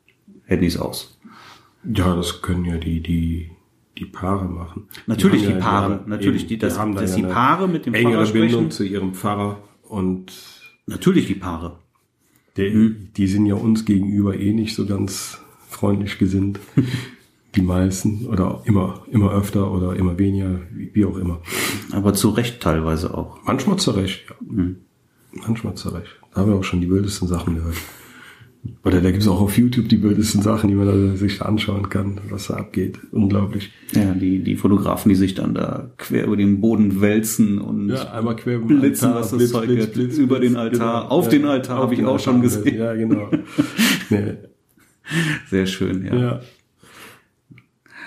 [0.45, 1.14] Handys aus.
[1.93, 3.51] Ja, das können ja die, die,
[3.99, 4.89] die Paare machen.
[5.07, 7.33] Natürlich haben die ja- Paare, haben natürlich eben- die, dass, haben da dass ja die
[7.33, 8.71] Paare mit dem engere Pfarrer Bindung sprechen.
[8.71, 10.33] zu ihrem Pfarrer und
[10.87, 11.79] Natürlich die Paare.
[12.57, 13.09] der, Hm.
[13.17, 16.61] die sind ja uns gegenüber eh nicht so ganz freundlich gesinnt.
[17.57, 21.41] die meisten oder immer, immer öfter oder immer weniger, wie, auch immer.
[21.93, 23.39] Aber zu Recht teilweise auch.
[23.45, 24.35] Manchmal zu Recht, ja.
[24.49, 24.77] Hm.
[25.33, 26.11] Manchmal zu Recht.
[26.33, 27.77] Da haben wir auch schon die wildesten Sachen gehört.
[28.85, 32.21] Oder da gibt's auch auf YouTube die wildesten Sachen, die man da sich anschauen kann,
[32.29, 32.99] was da abgeht.
[33.13, 33.71] Unglaublich.
[33.95, 38.37] Ja, die, die Fotografen, die sich dann da quer über den Boden wälzen und einmal
[38.37, 39.97] quer über blitzen, was das Zeug wird.
[39.97, 41.11] Über den Altar.
[41.11, 42.77] Auf den Altar habe ich auch schon gesehen.
[42.77, 43.31] Ja, genau.
[44.11, 44.35] nee.
[45.51, 46.15] Sehr schön, ja.
[46.15, 46.41] Ja.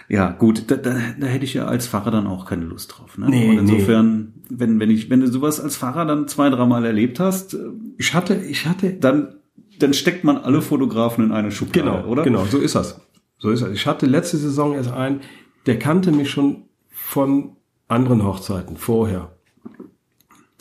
[0.09, 3.17] Ja, gut, da, da, da hätte ich ja als Fahrer dann auch keine Lust drauf.
[3.17, 3.27] Ne?
[3.29, 7.19] Nee, Und insofern, wenn, wenn ich, wenn du sowas als Fahrer dann zwei, dreimal erlebt
[7.19, 7.57] hast,
[7.97, 9.35] Ich hatte, ich hatte, dann,
[9.79, 12.23] dann steckt man alle Fotografen in eine Schublade, genau, oder?
[12.23, 13.01] genau, so ist das.
[13.37, 13.71] So ist das.
[13.71, 15.21] Ich hatte letzte Saison erst einen,
[15.65, 17.55] der kannte mich schon von
[17.87, 19.31] anderen Hochzeiten vorher.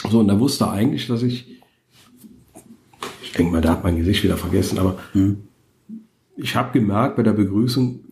[0.09, 1.61] So, und da wusste er eigentlich, dass ich,
[3.23, 4.99] ich denke mal, der hat mein Gesicht wieder vergessen, aber
[6.37, 8.05] ich habe gemerkt bei der Begrüßung,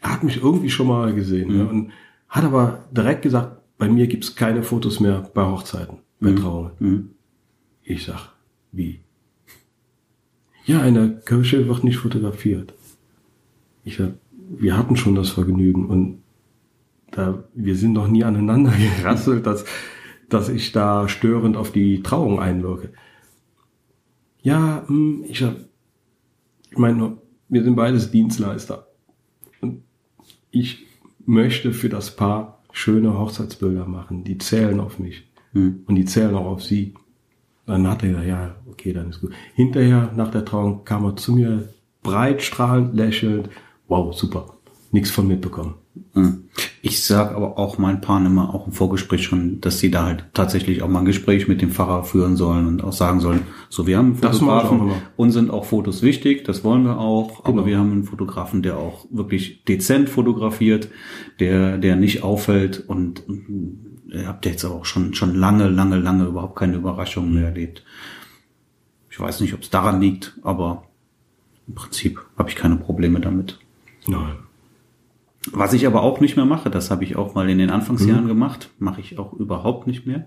[0.00, 1.92] er hat mich irgendwie schon mal gesehen ne, und
[2.28, 7.14] hat aber direkt gesagt, bei mir gibt's keine Fotos mehr bei Hochzeiten, bei Trauungen.
[7.82, 8.32] Ich sag,
[8.72, 9.03] wie?
[10.66, 12.74] Ja, in der Kirche wird nicht fotografiert.
[13.84, 16.22] Ich sag, wir hatten schon das Vergnügen und
[17.10, 19.64] da, wir sind noch nie aneinander gerasselt, dass,
[20.28, 22.92] dass ich da störend auf die Trauung einwirke.
[24.42, 25.56] Ja, hm, ich sag,
[26.70, 28.88] ich meine, wir sind beides Dienstleister.
[29.60, 29.82] Und
[30.50, 30.86] ich
[31.24, 34.24] möchte für das Paar schöne Hochzeitsbilder machen.
[34.24, 35.30] Die zählen auf mich.
[35.52, 36.94] Und die zählen auch auf sie.
[37.66, 39.32] Dann hat er gesagt, ja, okay, dann ist gut.
[39.54, 41.68] Hinterher, nach der Trauung, kam er zu mir,
[42.02, 43.48] breit strahlend, lächelnd.
[43.88, 44.54] Wow, super.
[44.92, 45.74] Nichts von mitbekommen.
[46.14, 46.44] Hm.
[46.82, 50.26] Ich sag aber auch meinen Paaren immer auch im Vorgespräch schon, dass sie da halt
[50.34, 53.86] tatsächlich auch mal ein Gespräch mit dem Pfarrer führen sollen und auch sagen sollen, so
[53.86, 57.66] wir haben einen Fotografen, uns sind auch Fotos wichtig, das wollen wir auch, aber Genau.
[57.66, 60.88] wir haben einen Fotografen, der auch wirklich dezent fotografiert,
[61.40, 63.22] der, der nicht auffällt und
[64.14, 67.84] mm, ihr habt jetzt auch schon, schon lange, lange, lange überhaupt keine Überraschungen mehr erlebt.
[69.10, 70.84] Ich weiß nicht, ob es daran liegt, aber
[71.68, 73.58] im Prinzip habe ich keine Probleme damit.
[74.06, 74.36] Nein.
[75.52, 78.26] Was ich aber auch nicht mehr mache, das habe ich auch mal in den Anfangsjahren
[78.26, 80.26] gemacht, mache ich auch überhaupt nicht mehr,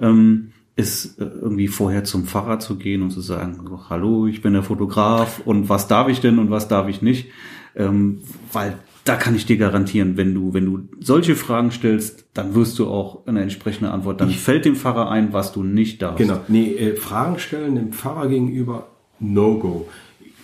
[0.00, 4.52] ähm, ist äh, irgendwie vorher zum Pfarrer zu gehen und zu sagen, hallo, ich bin
[4.52, 7.28] der Fotograf und was darf ich denn und was darf ich nicht,
[7.76, 8.20] ähm,
[8.52, 12.78] weil da kann ich dir garantieren, wenn du, wenn du solche Fragen stellst, dann wirst
[12.78, 16.18] du auch eine entsprechende Antwort, dann fällt dem Pfarrer ein, was du nicht darfst.
[16.18, 16.40] Genau.
[16.48, 18.88] Nee, äh, Fragen stellen dem Pfarrer gegenüber,
[19.20, 19.86] No-Go.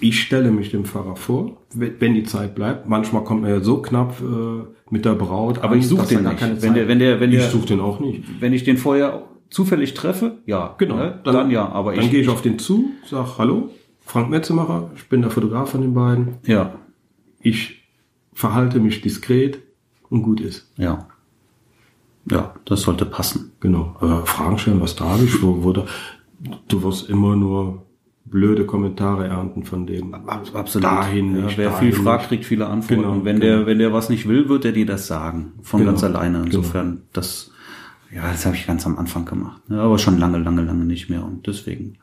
[0.00, 2.88] Ich stelle mich dem Pfarrer vor, wenn die Zeit bleibt.
[2.88, 5.58] Manchmal kommt er ja so knapp äh, mit der Braut.
[5.58, 6.62] Aber an, ich suche den nicht.
[6.62, 8.24] Wenn der- wenn der- wenn ich suche den auch nicht.
[8.40, 10.74] wenn ich den vorher zufällig treffe, ja.
[10.78, 10.96] Genau.
[10.96, 11.20] Ne?
[11.24, 12.10] Dann, dann, ja, aber dann ich.
[12.10, 13.70] gehe ich auf den zu, sag Hallo,
[14.04, 16.36] Frank Metzemacher, ich bin der Fotograf von den beiden.
[16.46, 16.74] Ja.
[17.40, 17.81] Ich
[18.32, 19.60] verhalte mich diskret
[20.08, 20.70] und gut ist.
[20.76, 21.08] Ja.
[22.30, 23.52] Ja, das sollte passen.
[23.60, 23.96] Genau.
[23.98, 25.86] Aber Fragen stellen, was da habe ich, wo, wo da,
[26.68, 27.82] du wirst immer nur
[28.24, 30.14] blöde Kommentare ernten von dem.
[30.14, 30.84] Absolut.
[30.84, 33.02] Dahin ja, nicht, wer dahin viel fragt, kriegt viele Antworten.
[33.02, 33.58] Genau, und wenn genau.
[33.58, 35.52] der, wenn der was nicht will, wird er dir das sagen.
[35.62, 36.42] Von Genau, ganz alleine.
[36.44, 37.50] Insofern, das,
[38.14, 39.60] ja, das habe ich ganz am Anfang gemacht.
[39.68, 41.24] Ja, aber schon lange, lange, lange nicht mehr.
[41.24, 41.98] Und deswegen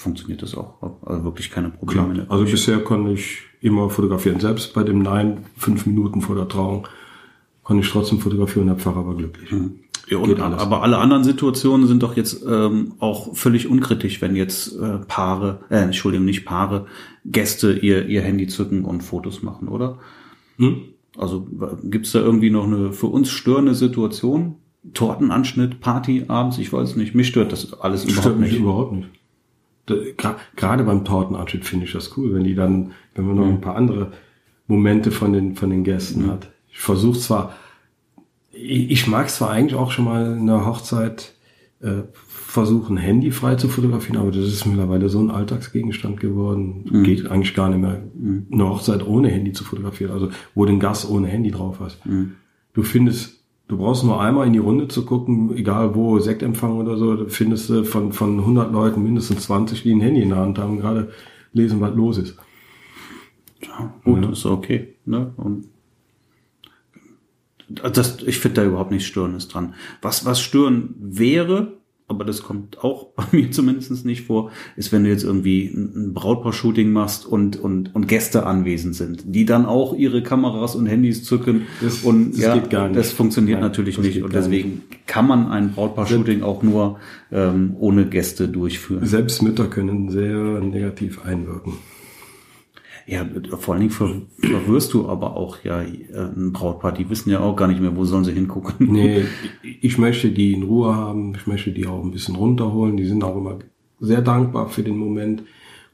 [0.00, 0.74] funktioniert das auch.
[1.04, 2.14] Also wirklich keine Probleme.
[2.14, 2.26] Klar.
[2.30, 4.40] Also bisher konnte ich immer fotografieren.
[4.40, 6.88] Selbst bei dem Nein, fünf Minuten vor der Trauung,
[7.62, 9.50] konnte ich trotzdem fotografieren, der Pfarrer war glücklich.
[10.08, 14.74] Ja, und, aber alle anderen Situationen sind doch jetzt ähm, auch völlig unkritisch, wenn jetzt
[14.76, 16.86] äh, Paare, äh, Entschuldigung, nicht Paare,
[17.26, 19.98] Gäste ihr, ihr Handy zücken und Fotos machen, oder?
[20.56, 20.80] Hm?
[21.16, 21.46] Also
[21.84, 24.56] gibt's da irgendwie noch eine für uns störende Situation?
[24.94, 27.14] Tortenanschnitt, Party abends, ich weiß nicht.
[27.14, 28.60] Mich stört das alles Stört überhaupt mich nicht.
[28.60, 29.08] überhaupt nicht.
[30.56, 33.76] Gerade beim Tortenanschnitt finde ich das cool, wenn die dann, wenn man noch ein paar
[33.76, 34.12] andere
[34.66, 36.50] Momente von den, von den Gästen hat.
[36.70, 37.54] Ich versuche zwar,
[38.52, 41.34] ich, ich mag zwar eigentlich auch schon mal in der Hochzeit
[41.80, 47.02] äh, versuchen, Handy frei zu fotografieren, aber das ist mittlerweile so ein Alltagsgegenstand geworden.
[47.04, 48.02] Geht eigentlich gar nicht mehr,
[48.52, 51.98] eine Hochzeit ohne Handy zu fotografieren, also wo den Gast ohne Handy drauf hast.
[52.72, 53.39] Du findest,
[53.70, 57.70] du brauchst nur einmal in die Runde zu gucken, egal wo, Sektempfang oder so, findest
[57.70, 61.12] du von, von 100 Leuten mindestens 20, die ein Handy in der Hand haben, gerade
[61.52, 62.36] lesen, was los ist.
[63.62, 64.96] Ja, gut, ist okay.
[65.04, 65.32] Ne?
[65.36, 65.68] Und
[67.68, 69.74] das, ich finde da überhaupt nichts Störendes dran.
[70.02, 71.79] Was, was stören wäre,
[72.10, 76.12] aber das kommt auch bei mir zumindest nicht vor, ist, wenn du jetzt irgendwie ein
[76.12, 81.24] Brautpaar-Shooting machst und, und, und Gäste anwesend sind, die dann auch ihre Kameras und Handys
[81.24, 81.62] zücken.
[81.80, 82.98] Das- und das ja, geht gar nicht.
[82.98, 84.22] das funktioniert Nein, natürlich das nicht.
[84.22, 86.98] Und deswegen kann man ein Brautpaar-Shooting auch nur
[87.32, 89.06] ähm, ohne Gäste durchführen.
[89.06, 91.74] Selbst Mütter können sehr negativ einwirken.
[93.06, 93.26] Ja,
[93.58, 96.92] vor allen Dingen ver verwirrst du aber auch ja ein Brautpaar.
[96.92, 98.74] Die wissen ja auch gar nicht mehr, wo sollen sie hingucken.
[98.92, 99.24] Nee,
[99.80, 102.96] ich möchte die in Ruhe haben, ich möchte die auch ein bisschen runterholen.
[102.96, 103.58] Die sind auch immer
[104.00, 105.42] sehr dankbar für den Moment,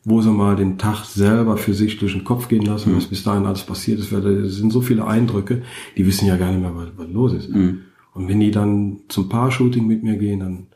[0.05, 3.25] wo sie mal den Tag selber für sich durch den Kopf gehen lassen, was bis
[3.25, 4.12] dahin alles passiert ist.
[4.12, 5.62] Weil es sind so viele Eindrücke,
[5.97, 7.49] die wissen ja gar nicht mehr, was, was los ist.
[7.49, 10.66] Und wenn die dann zum Paar-Shooting mit mir gehen, dann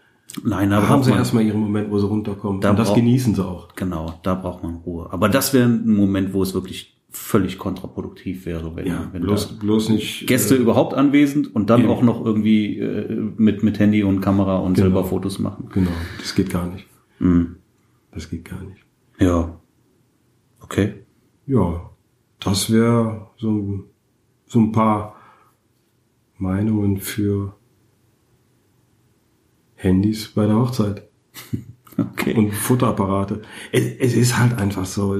[0.45, 2.61] Nein, da haben sie man, erstmal ihren Moment, wo sie runterkommen.
[2.61, 3.75] Da Und das braucht- genießen sie auch.
[3.75, 5.09] genau, da braucht man Ruhe.
[5.13, 9.59] Aber das wäre ein Moment, wo es wirklich völlig kontraproduktiv wäre, wenn, Ja, wenn bloß,
[9.59, 10.29] bloß nicht.
[10.29, 11.91] Gäste überhaupt anwesend und dann eben.
[11.91, 14.85] auch noch irgendwie äh, mit, mit Handy und Kamera und Genau.
[14.87, 15.67] selber Fotos machen.
[15.71, 16.87] Äh, genau, das geht gar nicht.
[17.19, 17.57] Mhm.
[18.13, 18.85] Das geht gar nicht.
[19.19, 19.59] Ja.
[20.61, 20.95] Okay.
[21.47, 21.91] Ja,
[22.39, 23.85] das wäre so,
[24.47, 25.17] so ein paar
[26.39, 27.55] Meinungen für
[29.81, 31.09] Handys bei der Hochzeit
[31.97, 32.35] Okay.
[32.35, 33.43] und Fotoapparate.
[33.73, 35.17] Es, es ist halt einfach so.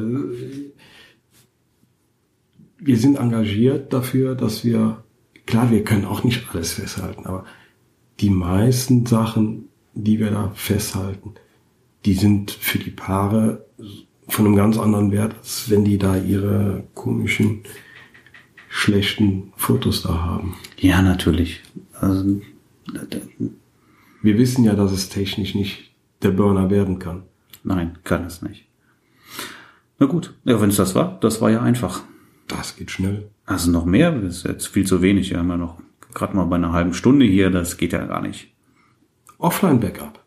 [2.79, 5.05] Wir sind engagiert dafür, dass wir,
[5.47, 7.45] klar, wir können auch nicht alles festhalten, aber
[8.21, 11.35] die meisten Sachen, die wir da festhalten,
[12.07, 13.67] die sind für die Paare
[14.29, 17.63] von einem ganz anderen Wert, als wenn die da ihre komischen,
[18.71, 20.57] schlechten Fotos da haben.
[20.79, 21.61] ja, natürlich.
[22.01, 22.41] Also,
[24.23, 25.91] Wir wissen ja, dass es technisch nicht
[26.23, 27.23] der Burner werden kann.
[27.65, 28.67] nein, kann es nicht.
[29.99, 30.35] Na gut.
[30.45, 32.03] Ja, wenn es das war, das war ja einfach.
[32.49, 33.31] Das geht schnell.
[33.45, 35.31] Also noch mehr, das ist jetzt viel zu wenig.
[35.31, 35.81] Wir haben ja noch
[36.15, 38.53] gerade mal bei einer halben Stunde hier, das geht ja gar nicht.
[39.39, 40.23] Offline-Backup.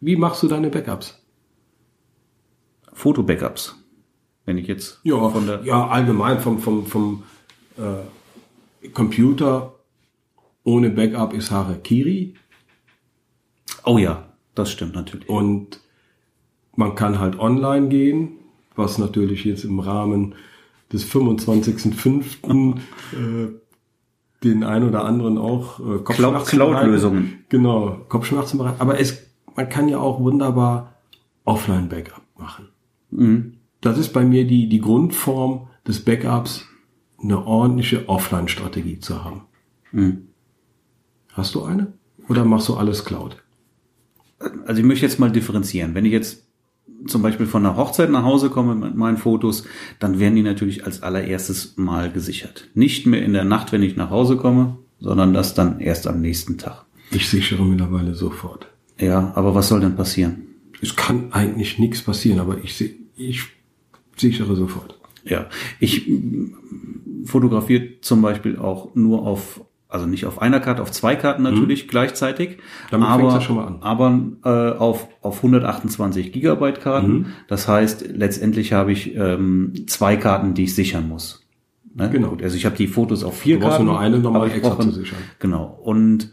[0.00, 1.22] Wie machst du deine Backups?
[2.92, 3.76] Foto-Backups.
[4.44, 7.22] Wenn ich jetzt Ja, von der ja allgemein vom, vom, vom
[7.76, 9.74] äh, Computer
[10.62, 12.34] ohne Backup ist Harakiri
[13.86, 15.28] Oh ja, das stimmt natürlich.
[15.28, 15.80] und
[16.74, 18.32] man kann halt online gehen,
[18.74, 20.34] was natürlich jetzt im Rahmen
[20.92, 22.76] des 25.05.
[23.12, 23.48] äh,
[24.44, 27.44] den ein oder anderen auch äh, Kopfschmerzen Cloud-Lösungen.
[27.48, 28.80] Genau, Kopfschmerzen bereiten.
[28.80, 30.94] Aber es, man kann ja auch wunderbar
[31.44, 32.68] Offline-Backup machen.
[33.10, 33.54] Mhm.
[33.80, 36.66] Das ist bei mir die, die Grundform des Backups,
[37.22, 39.42] eine ordentliche Offline-Strategie zu haben.
[39.92, 40.28] Mhm.
[41.32, 41.94] Hast du eine?
[42.28, 43.42] Oder machst du alles Cloud?
[44.66, 45.94] Also ich möchte jetzt mal differenzieren.
[45.94, 46.42] Wenn ich jetzt
[47.06, 49.64] zum Beispiel von einer Hochzeit nach Hause komme mit meinen Fotos,
[49.98, 52.68] dann werden die natürlich als allererstes mal gesichert.
[52.74, 56.20] Nicht mehr in der Nacht, wenn ich nach Hause komme, sondern das dann erst am
[56.20, 56.84] nächsten Tag.
[57.10, 58.66] Ich sichere mittlerweile sofort.
[58.98, 60.42] Ja, aber was soll denn passieren?
[60.80, 62.82] Es kann eigentlich nichts passieren, aber ich,
[63.16, 63.44] ich
[64.16, 64.98] sichere sofort.
[65.24, 65.48] Ja,
[65.80, 66.08] ich
[67.24, 71.84] fotografiere zum Beispiel auch nur auf also nicht auf einer Karte, auf zwei Karten natürlich
[71.84, 71.88] mhm.
[71.88, 72.58] gleichzeitig,
[72.90, 73.78] Damit aber, ja schon mal an.
[73.82, 77.12] aber äh, auf, auf 128 Gigabyte Karten.
[77.12, 77.26] Mhm.
[77.48, 81.46] Das heißt, letztendlich habe ich ähm, zwei Karten, die ich sichern muss.
[81.94, 82.10] Ne?
[82.10, 82.28] Genau.
[82.30, 83.86] Gut, also ich habe die Fotos auf vier du brauchst Karten.
[83.86, 85.18] nur eine nochmal extra brauche- zu sichern.
[85.38, 85.64] Genau.
[85.82, 86.32] Und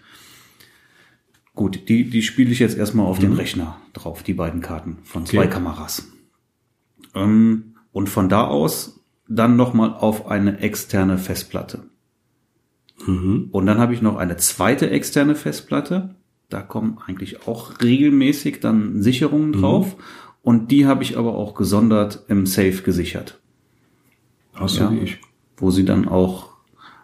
[1.55, 3.21] gut, die, die spiele ich jetzt erstmal auf Mhm.
[3.23, 5.49] den Rechner drauf, die beiden Karten von zwei Okay.
[5.49, 6.07] Kameras.
[7.15, 11.83] Ähm, und von da aus dann nochmal auf eine externe Festplatte.
[13.05, 13.49] Mhm.
[13.51, 16.15] Und dann habe ich noch eine zweite externe Festplatte.
[16.49, 19.61] Da kommen eigentlich auch regelmäßig dann Sicherungen Mhm.
[19.61, 19.95] drauf.
[20.41, 23.39] Und die habe ich aber auch gesondert im Safe gesichert,
[24.53, 24.87] Hast Ja.
[24.87, 25.17] du wie ich.
[25.57, 26.49] wo sie dann auch,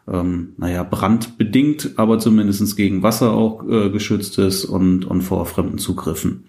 [0.07, 5.77] ähm, naja, brandbedingt, aber zumindestens gegen Wasser auch äh, geschützt ist und, und vor fremden
[5.77, 6.43] Zugriffen.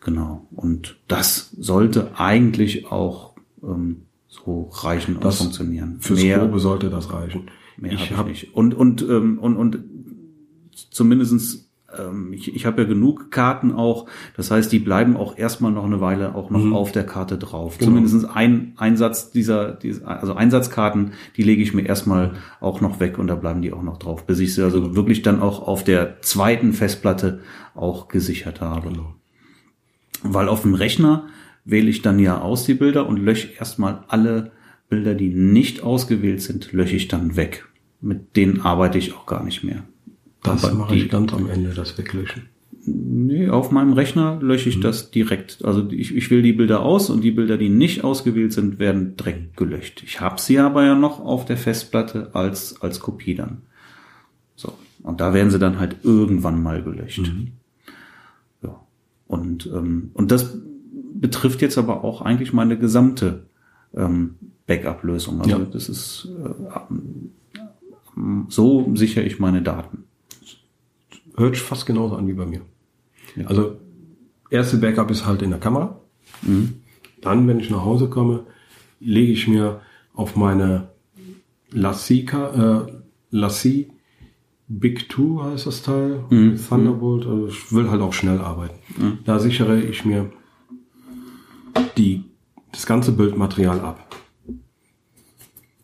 [0.00, 0.46] Genau.
[0.50, 5.96] Und das sollte eigentlich auch ähm, so reichen und Das funktionieren.
[6.00, 7.46] Fürs Mehr- Probe sollte das reichen.
[7.76, 8.54] Mehr ich ich habe hab nicht.
[8.54, 9.78] Und, und, ähm, und, und
[10.90, 11.68] zumindestens
[11.98, 14.06] ähm, ich, ich habe ja genug Karten auch.
[14.36, 16.74] Das heißt, die bleiben auch erstmal noch eine Weile auch noch Mhm.
[16.74, 17.78] auf der Karte drauf.
[17.78, 17.90] Genau.
[17.90, 23.18] Zumindestens ein Einsatz dieser, dieser, also Einsatzkarten, die lege ich mir erstmal auch noch weg
[23.18, 25.84] und da bleiben die auch noch drauf, bis ich sie also wirklich dann auch auf
[25.84, 27.40] der zweiten Festplatte
[27.74, 28.88] auch gesichert habe.
[28.90, 29.14] Genau.
[30.22, 31.26] Weil auf dem Rechner
[31.64, 34.52] wähle ich dann ja aus die Bilder und lösche erstmal alle
[34.92, 37.66] Bilder, die nicht ausgewählt sind, lösche ich dann weg.
[38.02, 39.84] Mit denen arbeite ich auch gar nicht mehr.
[40.42, 42.42] Das Aber mache die- ich ganz am Ende, das Weglöschen.
[42.84, 44.74] Nee, auf meinem Rechner lösche Mhm.
[44.74, 45.64] ich das direkt.
[45.64, 49.16] Also ich, ich wähle die Bilder aus und die Bilder, die nicht ausgewählt sind, werden
[49.16, 50.02] direkt gelöscht.
[50.04, 53.62] Ich habe sie aber ja noch auf der Festplatte als, als Kopie dann.
[54.56, 54.72] So.
[55.04, 57.20] Und da werden sie dann halt irgendwann mal gelöscht.
[57.20, 57.52] Mhm.
[58.62, 58.80] Ja.
[59.28, 60.58] Und, ähm, und das
[61.14, 63.44] betrifft jetzt aber auch eigentlich meine gesamte
[63.94, 64.34] ähm,
[64.76, 65.40] Backup-Lösung.
[65.40, 65.58] Also Ja.
[65.58, 66.78] das ist äh,
[68.16, 70.04] ähm, so sichere ich meine Daten.
[71.36, 72.60] Hört fast genauso an wie bei mir.
[73.36, 73.46] Ja.
[73.46, 73.76] Also,
[74.50, 75.98] erste Backup ist halt in der Kamera.
[77.22, 78.44] Dann, wenn ich nach Hause komme,
[79.00, 79.80] lege ich mir
[80.14, 80.88] auf meine
[81.70, 82.80] Lassie, äh,
[83.30, 83.88] Lassie
[84.68, 86.24] Big 2 heißt das Teil,
[86.68, 88.74] Thunderbolt, also ich will halt auch schnell arbeiten.
[89.24, 90.30] Da sichere ich mir
[91.96, 92.24] die,
[92.72, 94.11] das ganze Bildmaterial ab.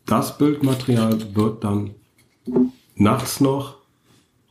[0.09, 1.91] Das Bildmaterial wird dann
[2.95, 3.77] nachts noch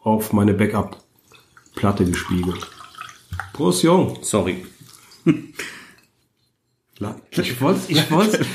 [0.05, 2.65] auf meine Backup-Platte gespiegelt.
[3.55, 4.19] Prost, Jung!
[4.23, 4.65] Sorry.
[7.33, 8.47] Ich wollte ich wollte,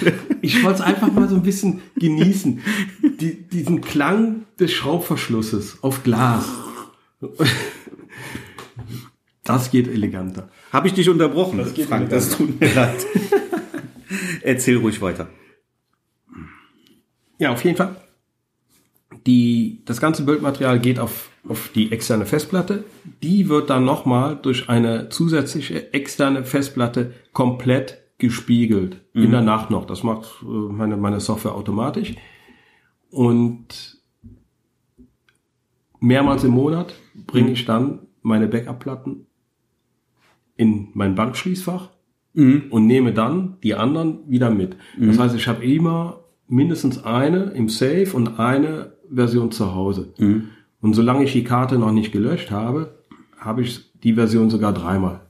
[0.42, 2.62] ich einfach mal so ein bisschen genießen.
[3.20, 6.46] Die, diesen Klang des Schraubverschlusses auf Glas.
[9.44, 10.50] Das geht eleganter.
[10.72, 11.58] Habe ich dich unterbrochen?
[11.58, 13.06] Das Frank, mir das tut mir leid.
[14.42, 15.28] Erzähl ruhig weiter.
[17.44, 17.98] Ja, auf jeden Fall.
[19.28, 22.86] Die, das ganze Bildmaterial geht auf, auf die externe Festplatte.
[23.22, 29.02] Die wird dann nochmal durch eine zusätzliche externe Festplatte komplett gespiegelt.
[29.14, 29.86] In der Nacht noch.
[29.86, 32.16] Das macht äh, meine, meine Software automatisch.
[33.10, 34.02] Und
[36.00, 36.94] mehrmals im Monat
[37.28, 39.28] bringe ich dann meine Backup-Platten
[40.56, 41.90] in mein Bankschließfach
[42.70, 44.78] und nehme dann die anderen wieder mit.
[44.98, 50.14] Das heißt, ich habe immer mindestens eine im Safe und eine Version zu Hause.
[50.82, 52.96] Und solange ich die Karte noch nicht gelöscht habe,
[53.38, 55.22] habe ich die Version sogar dreimal.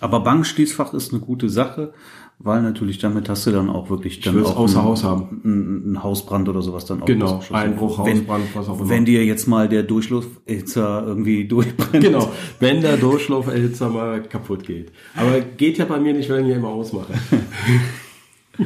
[0.00, 1.92] Aber Bankschließfach ist eine gute Sache,
[2.38, 5.40] weil natürlich damit hast du dann auch wirklich dann auch außer einen- Haus haben.
[5.44, 7.06] einen Hausbrand oder sowas dann auch.
[7.06, 7.42] Genau.
[7.50, 8.88] Einbruch, wenn, Hausbrand, was auch immer.
[8.88, 12.02] Wenn dir jetzt mal der Durchschlusserhitzer irgendwie durchbrennt.
[12.02, 14.90] Genau, wenn der Durchlauferhitzer mal kaputt geht.
[15.14, 17.12] Aber geht ja bei mir nicht, wenn ich ihn immer ausmache.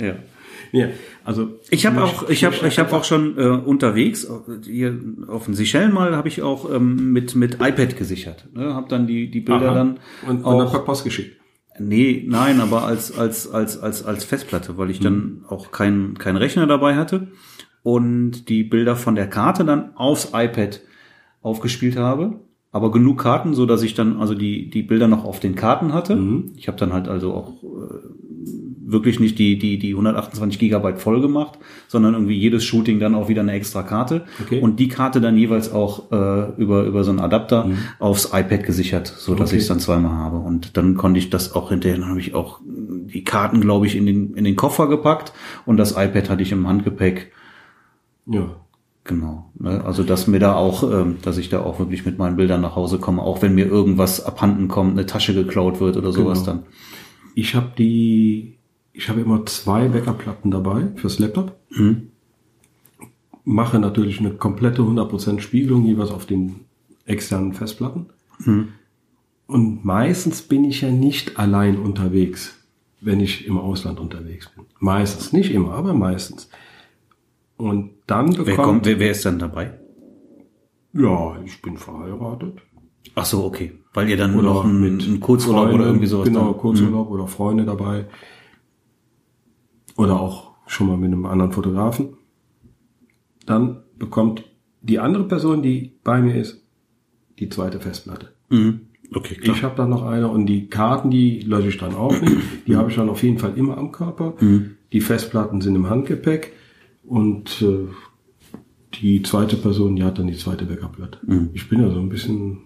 [0.00, 0.14] Ja.
[0.72, 0.88] Ja,
[1.24, 4.98] also Ich habe auch, ich habe, ich habe auch schon äh, unterwegs äh, hier
[5.28, 8.48] auf den Seychellen mal habe ich auch ähm, mit mit iPad gesichert.
[8.54, 8.74] Ne?
[8.74, 9.74] Habe dann die die Bilder Aha.
[9.74, 11.36] dann und, und auch dann per Post geschickt.
[11.80, 16.36] Nee, nein, aber als, als, als, als, als Festplatte, weil ich dann auch keinen kein
[16.36, 17.28] Rechner dabei hatte
[17.82, 20.80] und die Bilder von der Karte dann aufs iPad
[21.40, 22.40] aufgespielt habe.
[22.70, 25.94] Aber genug Karten, so dass ich dann also die, die Bilder noch auf den Karten
[25.94, 26.14] hatte.
[26.56, 28.27] Ich habe dann halt also auch äh,
[28.90, 31.58] wirklich nicht die, die, die 128 Gigabyte voll gemacht,
[31.88, 34.24] sondern irgendwie jedes Shooting dann auch wieder eine extra Karte.
[34.42, 34.60] Okay.
[34.60, 39.06] Und die Karte dann jeweils auch äh, über, über so einen Adapter aufs iPad gesichert,
[39.06, 39.56] so dass Okay.
[39.56, 40.38] ich es dann zweimal habe.
[40.38, 43.94] Und dann konnte ich das auch hinterher, dann habe ich auch die Karten, glaube ich,
[43.96, 45.32] in den, in den Koffer gepackt
[45.66, 47.30] und das iPad hatte ich im Handgepäck.
[48.26, 48.56] Ja.
[49.04, 49.50] Genau.
[49.58, 49.82] Ne?
[49.84, 52.76] Also dass mir da auch, ähm, dass ich da auch wirklich mit meinen Bildern nach
[52.76, 56.56] Hause komme, auch wenn mir irgendwas abhanden kommt, eine Tasche geklaut wird oder sowas Genau.
[56.58, 56.66] dann.
[57.34, 58.57] Ich habe die,
[58.98, 61.56] ich habe immer zwei Backup-Platten dabei fürs Laptop.
[63.44, 66.56] mache natürlich eine komplette 100% Spiegelung jeweils auf den
[67.06, 68.06] externen Festplatten.
[69.46, 72.58] Und meistens bin ich ja nicht allein unterwegs,
[73.00, 74.64] wenn ich im Ausland unterwegs bin.
[74.80, 76.50] Meistens, nicht immer, aber meistens.
[77.56, 79.78] Und dann bekommt, Wer, kommt, wer, wer ist dann dabei?
[80.92, 82.58] ja, ich bin verheiratet.
[83.14, 83.72] Ach so, okay.
[83.94, 86.58] Weil ihr dann Oder noch einen, mit einen Kurzurlaub Freunde, oder irgendwie sowas Genau, dann-
[86.60, 88.06] Kurzurlaub oder Freunde dabei.
[89.98, 92.10] Oder auch schon mal mit einem anderen Fotografen.
[93.46, 94.44] Dann bekommt
[94.80, 96.64] die andere Person, die bei mir ist,
[97.38, 98.28] die zweite Festplatte.
[98.48, 98.80] Mhm.
[99.12, 99.56] Okay, klar.
[99.56, 102.36] Ich habe dann noch eine und die Karten, die lösche ich dann auch nicht.
[102.66, 104.34] Die habe ich dann auf jeden Fall immer am Körper.
[104.38, 104.76] Mhm.
[104.92, 106.52] Die Festplatten sind im Handgepäck
[107.04, 107.88] und äh,
[109.00, 111.18] die zweite Person, die hat dann die zweite Backup-Platte.
[111.26, 111.50] Mhm.
[111.54, 112.58] Ich bin ja so ein bisschen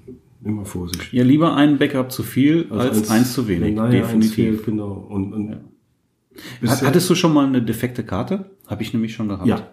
[0.45, 1.13] immer vorsichtig.
[1.13, 3.75] ja, lieber ein Backup zu viel als eins, zu wenig.
[3.75, 4.35] Naja, eins Definitiv.
[4.35, 4.93] fehlt, genau.
[4.93, 5.61] Und, und Hat,
[6.61, 8.51] bisher- hattest du schon mal eine defekte Karte?
[8.67, 9.47] Habe ich nämlich schon gehabt.
[9.47, 9.69] Ja.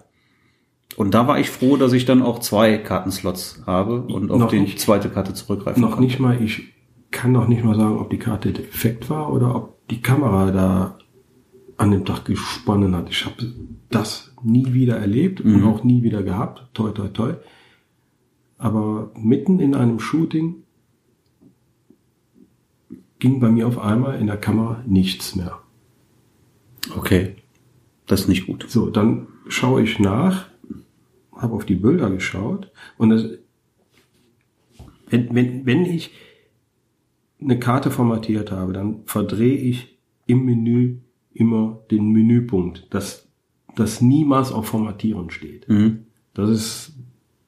[0.98, 4.50] Und da war ich froh, dass ich dann auch zwei Kartenslots habe und auf Noch
[4.50, 4.80] die nicht.
[4.80, 6.04] zweite Karte zurückgreifen noch kann.
[6.04, 6.74] nicht mal, ich
[7.12, 10.98] kann noch nicht mal sagen, ob die Karte defekt war oder ob die Kamera da
[11.78, 13.10] an dem Tag gesponnen hat.
[13.10, 13.36] Ich habe
[13.90, 16.68] das nie wieder erlebt und auch nie wieder gehabt.
[16.74, 17.34] Toi, toi, toi.
[18.58, 20.64] Aber mitten in einem Shooting
[23.20, 25.60] ging bei mir auf einmal in der Kamera nichts mehr.
[26.96, 27.36] Okay.
[28.08, 28.66] Das ist nicht gut.
[28.68, 30.48] So, dann schaue ich nach,
[31.36, 33.38] habe auf die Bilder geschaut und es,
[35.10, 36.12] wenn, wenn, wenn ich
[37.42, 40.98] eine Karte formatiert habe, dann verdrehe ich im Menü
[41.34, 43.28] immer den Menüpunkt, dass
[43.76, 45.70] das niemals auf Formatieren steht.
[45.70, 46.06] Mhm.
[46.34, 46.94] Das ist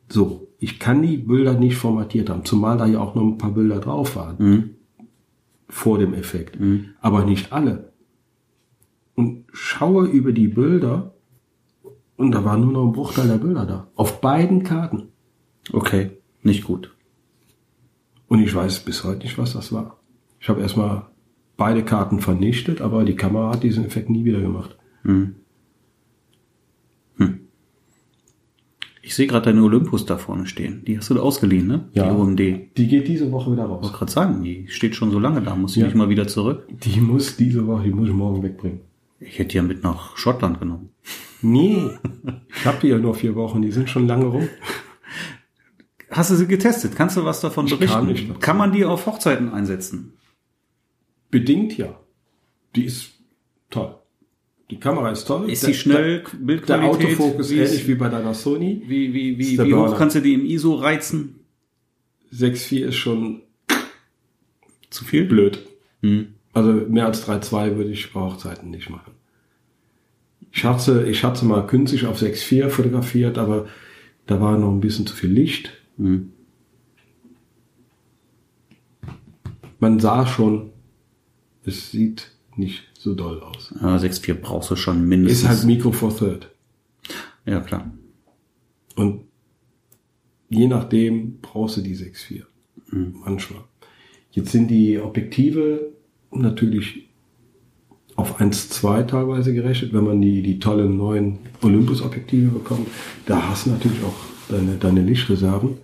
[0.09, 0.47] so.
[0.59, 3.79] Ich kann die Bilder nicht formatiert haben, zumal da ja auch noch ein paar Bilder
[3.79, 4.69] drauf waren Mhm.
[5.67, 6.57] vor dem Effekt,
[7.01, 7.90] aber nicht alle.
[9.21, 11.13] Und schaue über die Bilder
[12.17, 13.87] und da war nur noch ein Bruchteil der Bilder da.
[13.95, 15.09] Auf beiden Karten.
[15.71, 16.09] Okay.
[16.41, 16.95] Nicht gut.
[18.27, 19.99] Und ich weiß bis heute nicht, was das war.
[20.39, 21.05] Ich habe erstmal
[21.55, 24.75] beide Karten vernichtet, aber die Kamera hat diesen Effekt nie wieder gemacht.
[29.03, 30.83] Ich sehe gerade deine Olympus da vorne stehen.
[30.85, 31.89] Die hast du da ausgeliehen, ne?
[31.93, 32.05] Ja.
[32.09, 32.39] Die OMD.
[32.39, 33.83] Ich Die geht diese Woche wieder raus.
[33.83, 35.55] wollte gerade sagen, die steht schon so lange da.
[35.55, 35.87] Muss ich Ja.
[35.87, 36.67] nicht mal wieder zurück?
[36.69, 38.81] Die muss diese Woche, die muss ich morgen wegbringen.
[39.23, 40.89] Ich hätte die ja mit nach Schottland genommen.
[41.41, 41.91] Nee,
[42.55, 44.49] ich habe die ja nur vier Wochen, die sind schon lange rum.
[46.09, 46.95] Hast du sie getestet?
[46.95, 47.95] Kannst du was davon Ich berichten?
[47.95, 48.41] kann nicht.
[48.41, 50.13] Kann man die auf Hochzeiten einsetzen?
[51.29, 51.97] Bedingt ja.
[52.75, 53.11] Die ist
[53.69, 53.95] toll.
[54.69, 55.49] Die Kamera ist toll.
[55.49, 56.19] Ist Der- die schnell?
[56.23, 57.19] Der, der Bildqualität?
[57.19, 58.81] Autofokus wie, ist- ähnlich wie bei deiner Sony.
[58.87, 61.39] wie, wie, wie, der wie hoch kannst du die im ISO reizen?
[62.33, 63.41] 6.4 ist schon
[64.89, 65.25] Zu viel?
[65.25, 65.59] blöd.
[66.01, 66.33] Hm.
[66.53, 69.13] Also mehr als 3.2 würde ich bei Hochzeiten nicht machen.
[70.51, 73.67] Ich hatte, ich hatte mal künstlich auf 6.4 fotografiert, aber
[74.25, 75.71] da war noch ein bisschen zu viel Licht.
[75.97, 76.33] Hm.
[79.79, 80.71] Man sah schon,
[81.63, 83.73] es sieht nicht so doll aus.
[83.81, 85.43] Ja, 6.4 brauchst du schon mindestens.
[85.43, 86.51] Ist halt Micro Four Third.
[87.45, 87.91] ja, klar.
[88.95, 89.23] Und
[90.49, 92.43] je nachdem brauchst du die 6.4.
[92.91, 93.63] Manchmal.
[94.31, 95.93] Jetzt sind die Objektive
[96.31, 97.09] natürlich
[98.15, 102.87] auf 1.2 teilweise gerechnet, wenn man die, die tollen neuen Olympus-Objektive bekommt.
[103.25, 104.15] Da hast du natürlich auch
[104.49, 105.77] deine, deine Lichtreserven.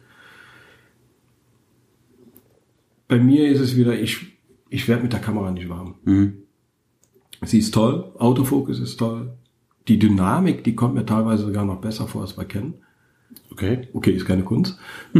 [3.07, 4.37] Bei mir ist es wieder, ich,
[4.69, 5.95] ich werde mit der Kamera nicht warm.
[6.03, 6.33] Mhm.
[7.43, 9.33] Sie ist toll, Autofokus ist toll.
[9.87, 12.73] Die Dynamik, die kommt mir teilweise sogar noch besser vor als bei Canon.
[13.51, 13.87] Okay.
[13.93, 14.77] Okay, ist keine Kunst.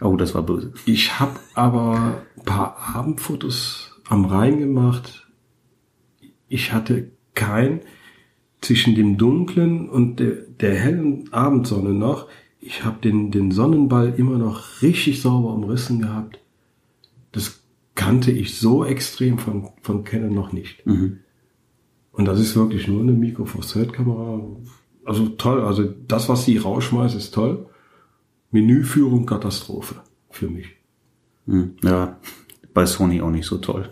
[0.00, 0.74] Oh, das war böse.
[0.84, 5.28] Ich habe aber ein paar Abendfotos am Rhein gemacht.
[6.48, 7.80] Ich hatte kein
[8.60, 12.28] zwischen dem dunklen und der, der hellen Abendsonne noch.
[12.60, 16.38] Ich habe den, den Sonnenball immer noch richtig sauber umrissen gehabt.
[17.32, 17.62] Das
[17.94, 20.86] kannte ich so extrem von, von Canon noch nicht.
[22.12, 24.40] Und das ist wirklich nur eine Micro Four Third Kamera.
[25.04, 25.62] Also toll.
[25.62, 27.66] Also das, was sie rausschmeißt, ist toll.
[28.50, 29.96] Menüführung Katastrophe
[30.30, 30.68] für mich.
[31.46, 31.74] Hm.
[31.82, 32.18] Ja,
[32.74, 33.88] bei Sony auch nicht so toll.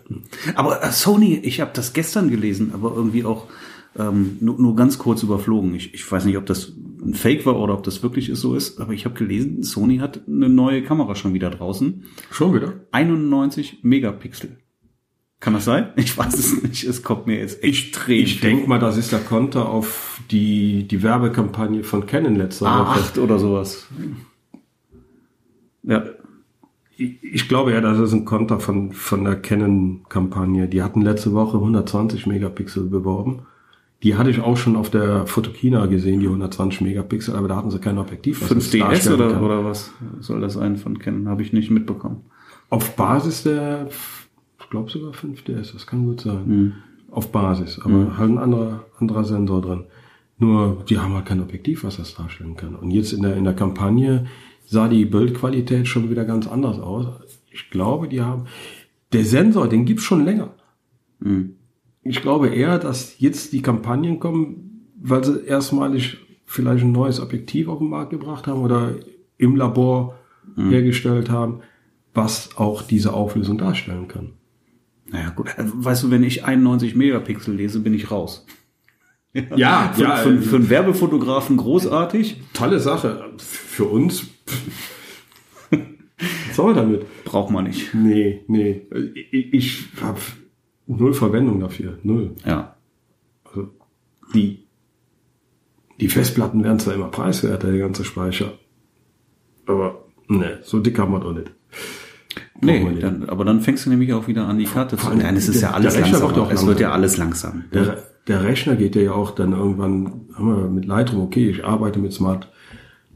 [0.55, 3.47] Aber äh, Sony, ich habe das gestern gelesen, aber irgendwie auch
[3.97, 5.75] ähm, nur, nur ganz kurz überflogen.
[5.75, 6.73] Ich, ich weiß nicht, ob das
[7.03, 10.23] ein Fake war oder ob das wirklich so ist, aber ich habe gelesen, Sony hat
[10.27, 12.05] eine neue Kamera schon wieder draußen.
[12.31, 12.75] Schon wieder?
[12.91, 14.59] 91 Megapixel.
[15.41, 15.89] Kann das sein?
[15.97, 16.85] Ich weiß es nicht.
[16.85, 18.23] Es kommt mir jetzt extrem.
[18.23, 23.01] Ich denke mal, das ist der Konter auf die, die Werbekampagne von Canon letzte Woche.
[23.01, 23.89] A8 oder sowas.
[25.83, 26.05] Ja,
[27.23, 30.69] Ich, glaube ja, das ist ein Konter von, von der Canon-Kampagne.
[30.69, 33.43] Die hatten letzte Woche 120 Megapixel beworben.
[34.03, 37.71] Die hatte ich auch schon auf der Fotokina gesehen, die 120 Megapixel, aber da hatten
[37.71, 38.43] sie kein Objektiv.
[38.43, 39.45] was das 5DS darstellen oder, kann.
[39.45, 41.29] oder was soll das sein von Canon?
[41.29, 42.23] Habe ich nicht mitbekommen.
[42.69, 43.89] Auf Basis der,
[44.61, 46.47] ich glaube sogar 5DS, das kann gut sein.
[46.47, 46.73] Hm.
[47.11, 49.85] Auf Basis, aber halt ein anderer, anderer Sensor drin.
[50.39, 52.75] Nur, die haben halt kein Objektiv, was das darstellen kann.
[52.75, 54.27] Und jetzt in der, in der Kampagne
[54.73, 57.07] sah die Bildqualität schon wieder ganz anders aus.
[57.51, 58.47] Ich glaube, die haben,
[59.13, 60.55] der Sensor, den gibt's schon länger.
[61.23, 61.57] Hm.
[62.03, 66.17] Ich glaube eher, dass jetzt die Kampagnen kommen, weil sie erstmalig
[66.47, 68.95] vielleicht ein neues Objektiv auf den Markt gebracht haben oder
[69.37, 70.19] im Labor
[70.57, 71.61] hergestellt haben,
[72.15, 74.33] was auch diese Auflösung darstellen kann.
[75.11, 75.55] Naja, gut.
[75.59, 78.47] Weißt du, wenn ich 91 Megapixel lese, bin ich raus.
[79.55, 82.41] Ja, Für, für, für einen Werbefotografen großartig.
[82.55, 83.33] tolle Sache.
[83.39, 84.27] Für uns.
[86.49, 87.07] Was soll damit?
[87.25, 87.95] Braucht man nicht.
[87.95, 88.83] Nee, nee.
[89.33, 90.19] Ich, ich habe
[90.87, 91.99] null Verwendung dafür.
[92.03, 92.35] Null.
[92.45, 92.77] Ja.
[93.45, 93.71] Also
[94.35, 94.65] die,
[96.01, 98.53] die Festplatten werden zwar immer preiswerter, der ganze Speicher.
[99.67, 101.51] Aber ne, so dick haben wir doch nicht.
[102.61, 103.03] Brauchen Nee, nicht.
[103.03, 105.09] dann, aber dann fängst du nämlich auch wieder an, die Karte zu.
[105.13, 106.29] Nein, es ist der- ja alles der Rechner langsam.
[106.29, 106.83] wird ja auch Es wird langsam.
[106.83, 107.65] ja alles langsam.
[107.73, 112.52] Der, der Rechner geht ja auch dann irgendwann, mit Lightroom, okay, ich arbeite mit Smart,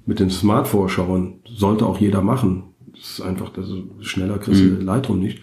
[0.06, 2.64] mit den Smart-Vorschauern, sollte auch jeder machen.
[2.92, 5.42] Das ist einfach, das ist, schneller kriegst du Lightroom nicht.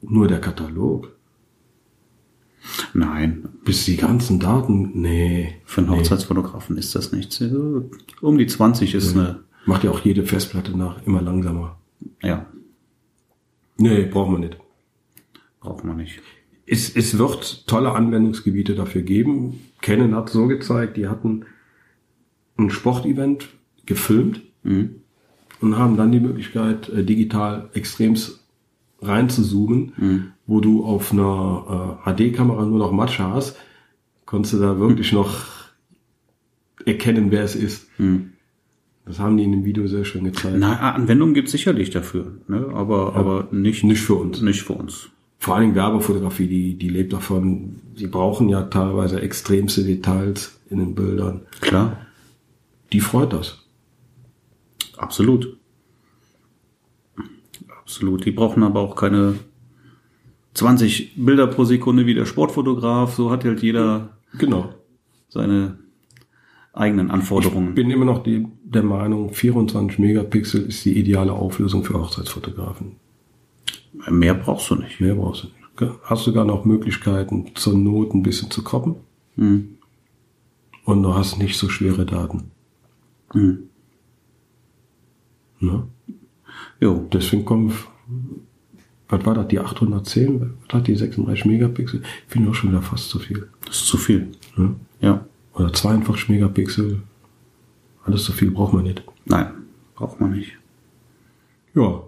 [0.00, 1.14] Nur der Katalog.
[2.94, 5.54] Nein, Bis die ganzen Daten, nee.
[5.64, 5.96] für einen nee.
[5.98, 7.42] Hochzeitsfotografen ist das nichts.
[8.20, 11.78] Um die 20 ist eine, Macht ja auch jede Festplatte nach, immer langsamer.
[12.22, 12.46] ja,
[13.76, 14.58] Nee, brauchen wir nicht.
[15.60, 16.20] braucht man nicht.
[16.66, 19.58] Es, es wird tolle Anwendungsgebiete dafür geben.
[19.80, 21.46] Canon hat so gezeigt, die hatten
[22.66, 23.48] ein Sportevent
[23.86, 24.96] gefilmt Mhm.
[25.62, 28.44] und haben dann die Möglichkeit, äh, digital extremst
[29.00, 33.56] reinzuzoomen, wo du auf einer äh, HD-Kamera nur noch Matsche hast,
[34.26, 35.34] konntest du da wirklich noch
[36.84, 37.88] erkennen, wer es ist.
[39.06, 40.56] Das haben die in dem Video sehr schön gezeigt.
[40.58, 42.68] Na, Anwendungen gibt es sicherlich dafür, ne?
[42.74, 44.40] aber, aber nicht, Nicht für uns.
[44.42, 45.08] Nicht für uns.
[45.38, 47.76] Vor allen Dingen Werbefotografie, die, die lebt davon.
[47.96, 51.40] Sie brauchen ja teilweise extremste Details in den Bildern.
[51.62, 51.96] Klar,
[52.92, 53.66] Die freut das.
[54.96, 55.56] absolut.
[57.80, 58.24] Absolut.
[58.24, 59.34] Die brauchen aber auch keine
[60.54, 63.14] 20 Bilder pro Sekunde wie der Sportfotograf.
[63.14, 64.74] So hat halt jeder Genau.
[65.28, 65.78] seine
[66.72, 67.74] eigenen Anforderungen.
[67.74, 72.96] bin immer noch die, der Meinung, 24 Megapixel ist die ideale Auflösung für Hochzeitsfotografen.
[74.08, 75.00] Mehr brauchst du nicht.
[75.00, 76.00] Mehr brauchst du nicht.
[76.04, 78.96] Hast sogar noch Möglichkeiten, zur Not ein bisschen zu kroppen.
[79.36, 79.78] Hm.
[80.84, 82.50] Und du hast nicht so schwere Daten.
[83.32, 83.68] Hm.
[85.60, 85.86] Ne?
[86.80, 87.06] Jo.
[87.12, 87.72] Deswegen kommen,
[89.08, 90.54] was war das, die 810?
[90.66, 92.02] Was hat die 36 Megapixel?
[92.26, 93.48] Finde ich auch schon wieder fast zu viel.
[93.64, 94.28] Das ist zu viel.
[94.56, 94.74] Ne?
[95.00, 95.24] Ja.
[95.54, 97.02] Oder 42 Megapixel.
[98.04, 99.02] Alles so viel braucht man nicht.
[99.26, 99.52] Nein,
[99.94, 100.52] braucht man nicht.
[101.74, 102.02] Ja.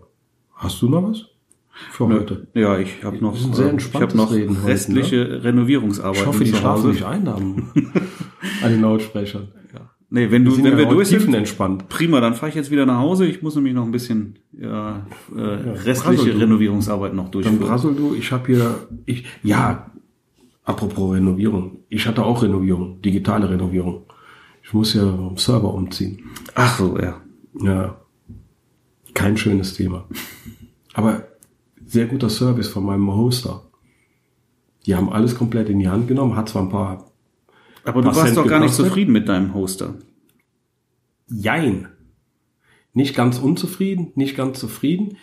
[0.55, 1.27] Hast du noch was?
[1.91, 2.47] Für heute.
[2.55, 4.69] Ja, ich habe noch, sehr äh, ich hab noch Reden heute, ne?
[4.69, 7.27] restliche Renovierungsarbeiten Ich hoffe, die zu schlafen nicht ein
[8.63, 9.49] an den Lautsprechern.
[10.15, 11.89] Nee, wenn du, wenn ja wir durch sind, tiefenentspannt.
[11.89, 13.25] prima, dann fahre ich jetzt wieder nach Hause.
[13.25, 16.39] Ich muss nämlich noch ein bisschen ja, äh, restliche brassel du.
[16.39, 17.59] Renovierungsarbeiten noch Dann durchführen.
[17.59, 19.91] brassel du, ich habe hier, ich, ja,
[20.65, 21.79] apropos Renovierung.
[21.89, 24.03] Ich hatte auch Renovierung, digitale Renovierung.
[24.63, 26.23] Ich muss ja am Server umziehen.
[26.55, 27.19] Ach so, ja.
[27.63, 27.97] Ja,
[29.15, 30.05] kein schönes Thema.
[30.93, 31.27] Aber
[31.87, 33.63] sehr guter Service von meinem Hoster.
[34.85, 37.12] Die haben alles komplett in die Hand genommen, hat zwar ein paar
[37.85, 38.87] Aber du warst Cent doch gar nicht gekostet?
[38.87, 39.95] zufrieden mit deinem Hoster.
[41.29, 41.89] Jein.
[42.93, 45.17] Nicht ganz unzufrieden, nicht ganz zufrieden.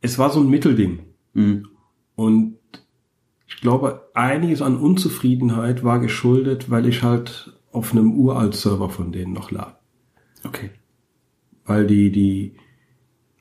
[0.00, 1.00] Es war so ein Mittelding.
[1.32, 1.68] Mhm.
[2.14, 2.58] Und
[3.46, 9.32] ich glaube, einiges an Unzufriedenheit war geschuldet, weil ich halt auf einem Uralt-Server von denen
[9.32, 9.76] noch lag.
[10.44, 10.70] Okay.
[11.64, 12.56] Weil die, die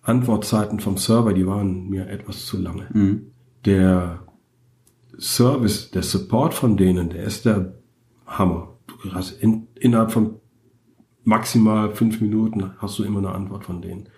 [0.02, 2.88] Antwortzeiten vom Server, die waren mir etwas zu lange.
[2.94, 3.32] Mhm.
[3.66, 4.26] Der
[5.18, 7.76] Service, der Support von denen, der ist der
[8.38, 8.78] Hammer.
[9.02, 10.36] Du hast in, innerhalb von
[11.24, 14.10] maximal fünf Minuten hast du immer eine Antwort von denen.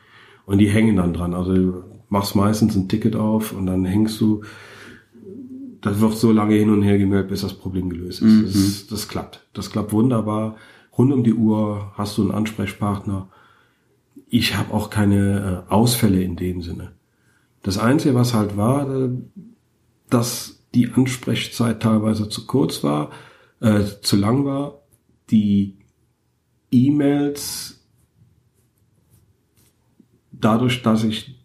[0.46, 1.34] Und die hängen dann dran.
[1.34, 4.44] Also du machst meistens ein Ticket auf und dann hängst du,
[5.82, 8.56] das wird so lange hin und her gemeldet, bis das Problem gelöst ist.
[8.56, 9.46] Das, das klappt.
[9.54, 10.56] Das klappt wunderbar.
[10.98, 13.30] Rund um die Uhr hast du einen Ansprechpartner.
[14.28, 16.94] Ich habe auch keine äh, Ausfälle in dem Sinne.
[17.62, 19.10] Das Einzige, was halt war, äh,
[20.10, 23.12] dass die Ansprechzeit teilweise zu kurz war,
[23.60, 24.82] äh, zu lang war,
[25.30, 25.78] die
[26.72, 27.80] E-Mails
[30.32, 31.40] dadurch, dass ich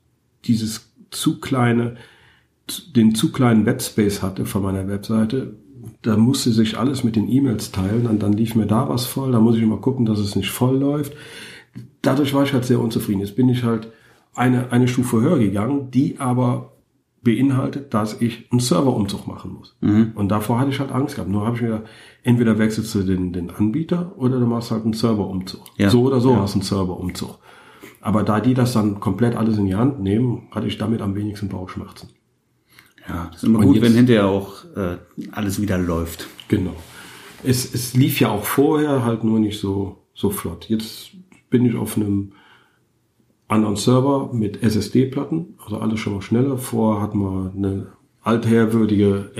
[0.45, 1.97] dieses zu kleine,
[2.95, 5.55] den zu kleinen Webspace hatte von meiner Webseite,
[6.03, 9.33] da musste sich alles mit den E-Mails teilen, und dann lief mir da was voll,
[9.33, 11.15] da muss ich immer gucken, dass es nicht voll läuft.
[12.03, 13.21] Dadurch war ich halt sehr unzufrieden.
[13.21, 13.93] Jetzt bin ich halt
[14.35, 16.73] eine, eine Stufe höher gegangen, die aber
[17.23, 19.77] beinhaltet, dass ich einen Serverumzug machen muss.
[19.81, 20.13] Mhm.
[20.15, 21.31] Und davor hatte ich halt Angst gehabt.
[21.31, 21.89] Nur habe ich mir gedacht,
[22.23, 25.61] entweder wechselst du den, den Anbieter oder du machst halt einen Serverumzug.
[25.77, 25.91] Ja.
[25.91, 26.41] So oder so ja.
[26.41, 27.39] hast du einen Serverumzug.
[28.01, 31.15] Aber da die das dann komplett alles in die Hand nehmen, hatte ich damit am
[31.15, 32.09] wenigsten Bauchschmerzen.
[33.07, 34.97] Ja, das ist immer Und gut, jetzt, wenn hinterher auch äh,
[35.33, 36.27] alles wieder läuft.
[36.49, 36.75] Genau.
[37.43, 40.69] Es, es lief ja auch vorher halt nur nicht so, so flott.
[40.69, 41.11] Jetzt
[41.51, 42.33] bin ich auf einem
[43.51, 46.57] anderen Server mit SSD-Platten, also alles schon mal schneller.
[46.57, 47.87] Vorher hatten wir eine
[48.23, 49.31] altherwürdige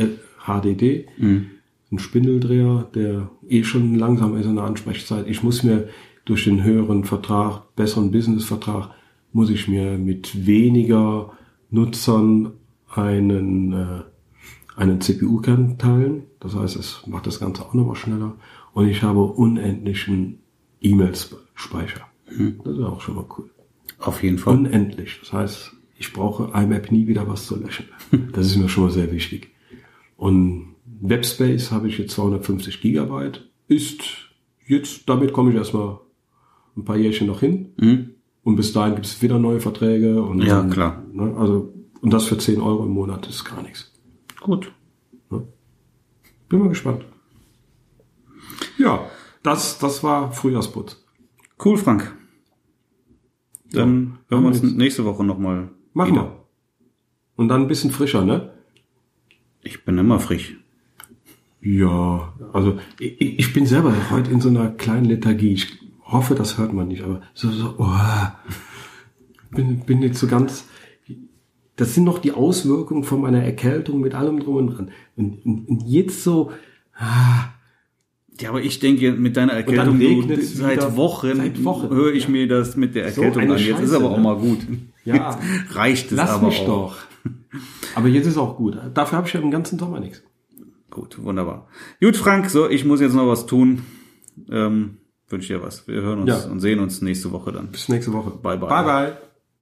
[0.45, 1.47] HDD, mhm.
[1.93, 5.29] ein Spindeldreher, der eh schon langsam ist in der Ansprechzeit.
[5.29, 5.89] Ich muss mir
[6.25, 8.91] durch den höheren Vertrag, besseren Business-Vertrag,
[9.33, 11.33] muss ich mir mit weniger
[11.71, 12.53] Nutzern
[12.89, 14.01] einen, äh,
[14.75, 16.25] einen CPU-Kern teilen.
[16.41, 18.35] Das heißt, es macht das Ganze auch nochmal schneller.
[18.73, 20.41] Und ich habe unendlichen
[20.81, 22.01] E-Mails-Speicher.
[22.37, 22.61] Mhm.
[22.65, 23.51] Das ist auch schon mal cool.
[24.01, 24.55] Auf jeden Fall.
[24.55, 25.19] Unendlich.
[25.21, 27.87] Das heißt, ich brauche IMAP nie wieder was zu löschen.
[28.33, 29.51] Das ist mir schon mal sehr wichtig.
[30.17, 33.49] Und Webspace habe ich jetzt 250 Gigabyte.
[33.69, 34.03] Ist
[34.67, 36.01] jetzt, damit komme ich erstmal
[36.77, 37.73] ein paar Jährchen noch hin.
[37.77, 38.11] Mhm.
[38.43, 40.23] Und bis dahin gibt es wieder neue Verträge.
[40.23, 41.05] Und ja, dann, klar.
[41.13, 43.93] Ne, also, und das für 10 Euro im Monat ist gar nichts.
[44.41, 44.73] Gut.
[45.31, 45.47] Ne?
[46.49, 47.05] Bin mal gespannt.
[48.79, 49.07] Ja,
[49.43, 51.05] das, das war Frühjahrsputz.
[51.63, 52.17] Cool, Frank.
[53.73, 55.71] Dann ja, hören wir uns nächste Woche nochmal.
[55.93, 56.25] Machen wieder.
[56.25, 56.45] wir.
[57.37, 58.53] Und dann ein bisschen frischer, ne?
[59.63, 60.57] Ich bin immer frisch.
[61.61, 65.53] Ja, also ich, ich bin selber heute in so einer kleinen Lethargie.
[65.53, 67.99] Ich hoffe, das hört man nicht, aber so, so, oh,
[69.51, 70.67] bin, bin jetzt so ganz.
[71.77, 74.91] Das sind noch die Auswirkungen von meiner Erkältung mit allem drum und dran.
[75.17, 76.53] Und, und, und jetzt so,
[76.95, 77.49] ah,
[78.39, 82.31] ja, aber ich denke, mit deiner Erkältung du, seit, Wochen seit Wochen höre ich ja.
[82.31, 83.59] mir das mit der Erkältung so an.
[83.59, 84.23] Jetzt Scheiße, ist aber auch ne?
[84.23, 84.61] mal gut.
[85.05, 85.39] Ja,
[85.73, 86.67] reicht es Lass aber mich auch.
[86.67, 86.97] doch.
[87.95, 88.79] Aber jetzt ist auch gut.
[88.95, 90.23] Dafür habe ich ja im ganzen Sommer nichts.
[90.91, 91.69] Gut, wunderbar.
[92.01, 93.83] Gut, Frank, so, ich muss jetzt noch was tun.
[94.51, 95.87] Ähm, wünsche dir was.
[95.87, 96.51] Wir hören uns ja.
[96.51, 97.69] und sehen uns nächste Woche dann.
[97.69, 98.31] Bis nächste Woche.
[98.31, 98.69] Bye, bye.
[98.69, 99.30] Bye, bye.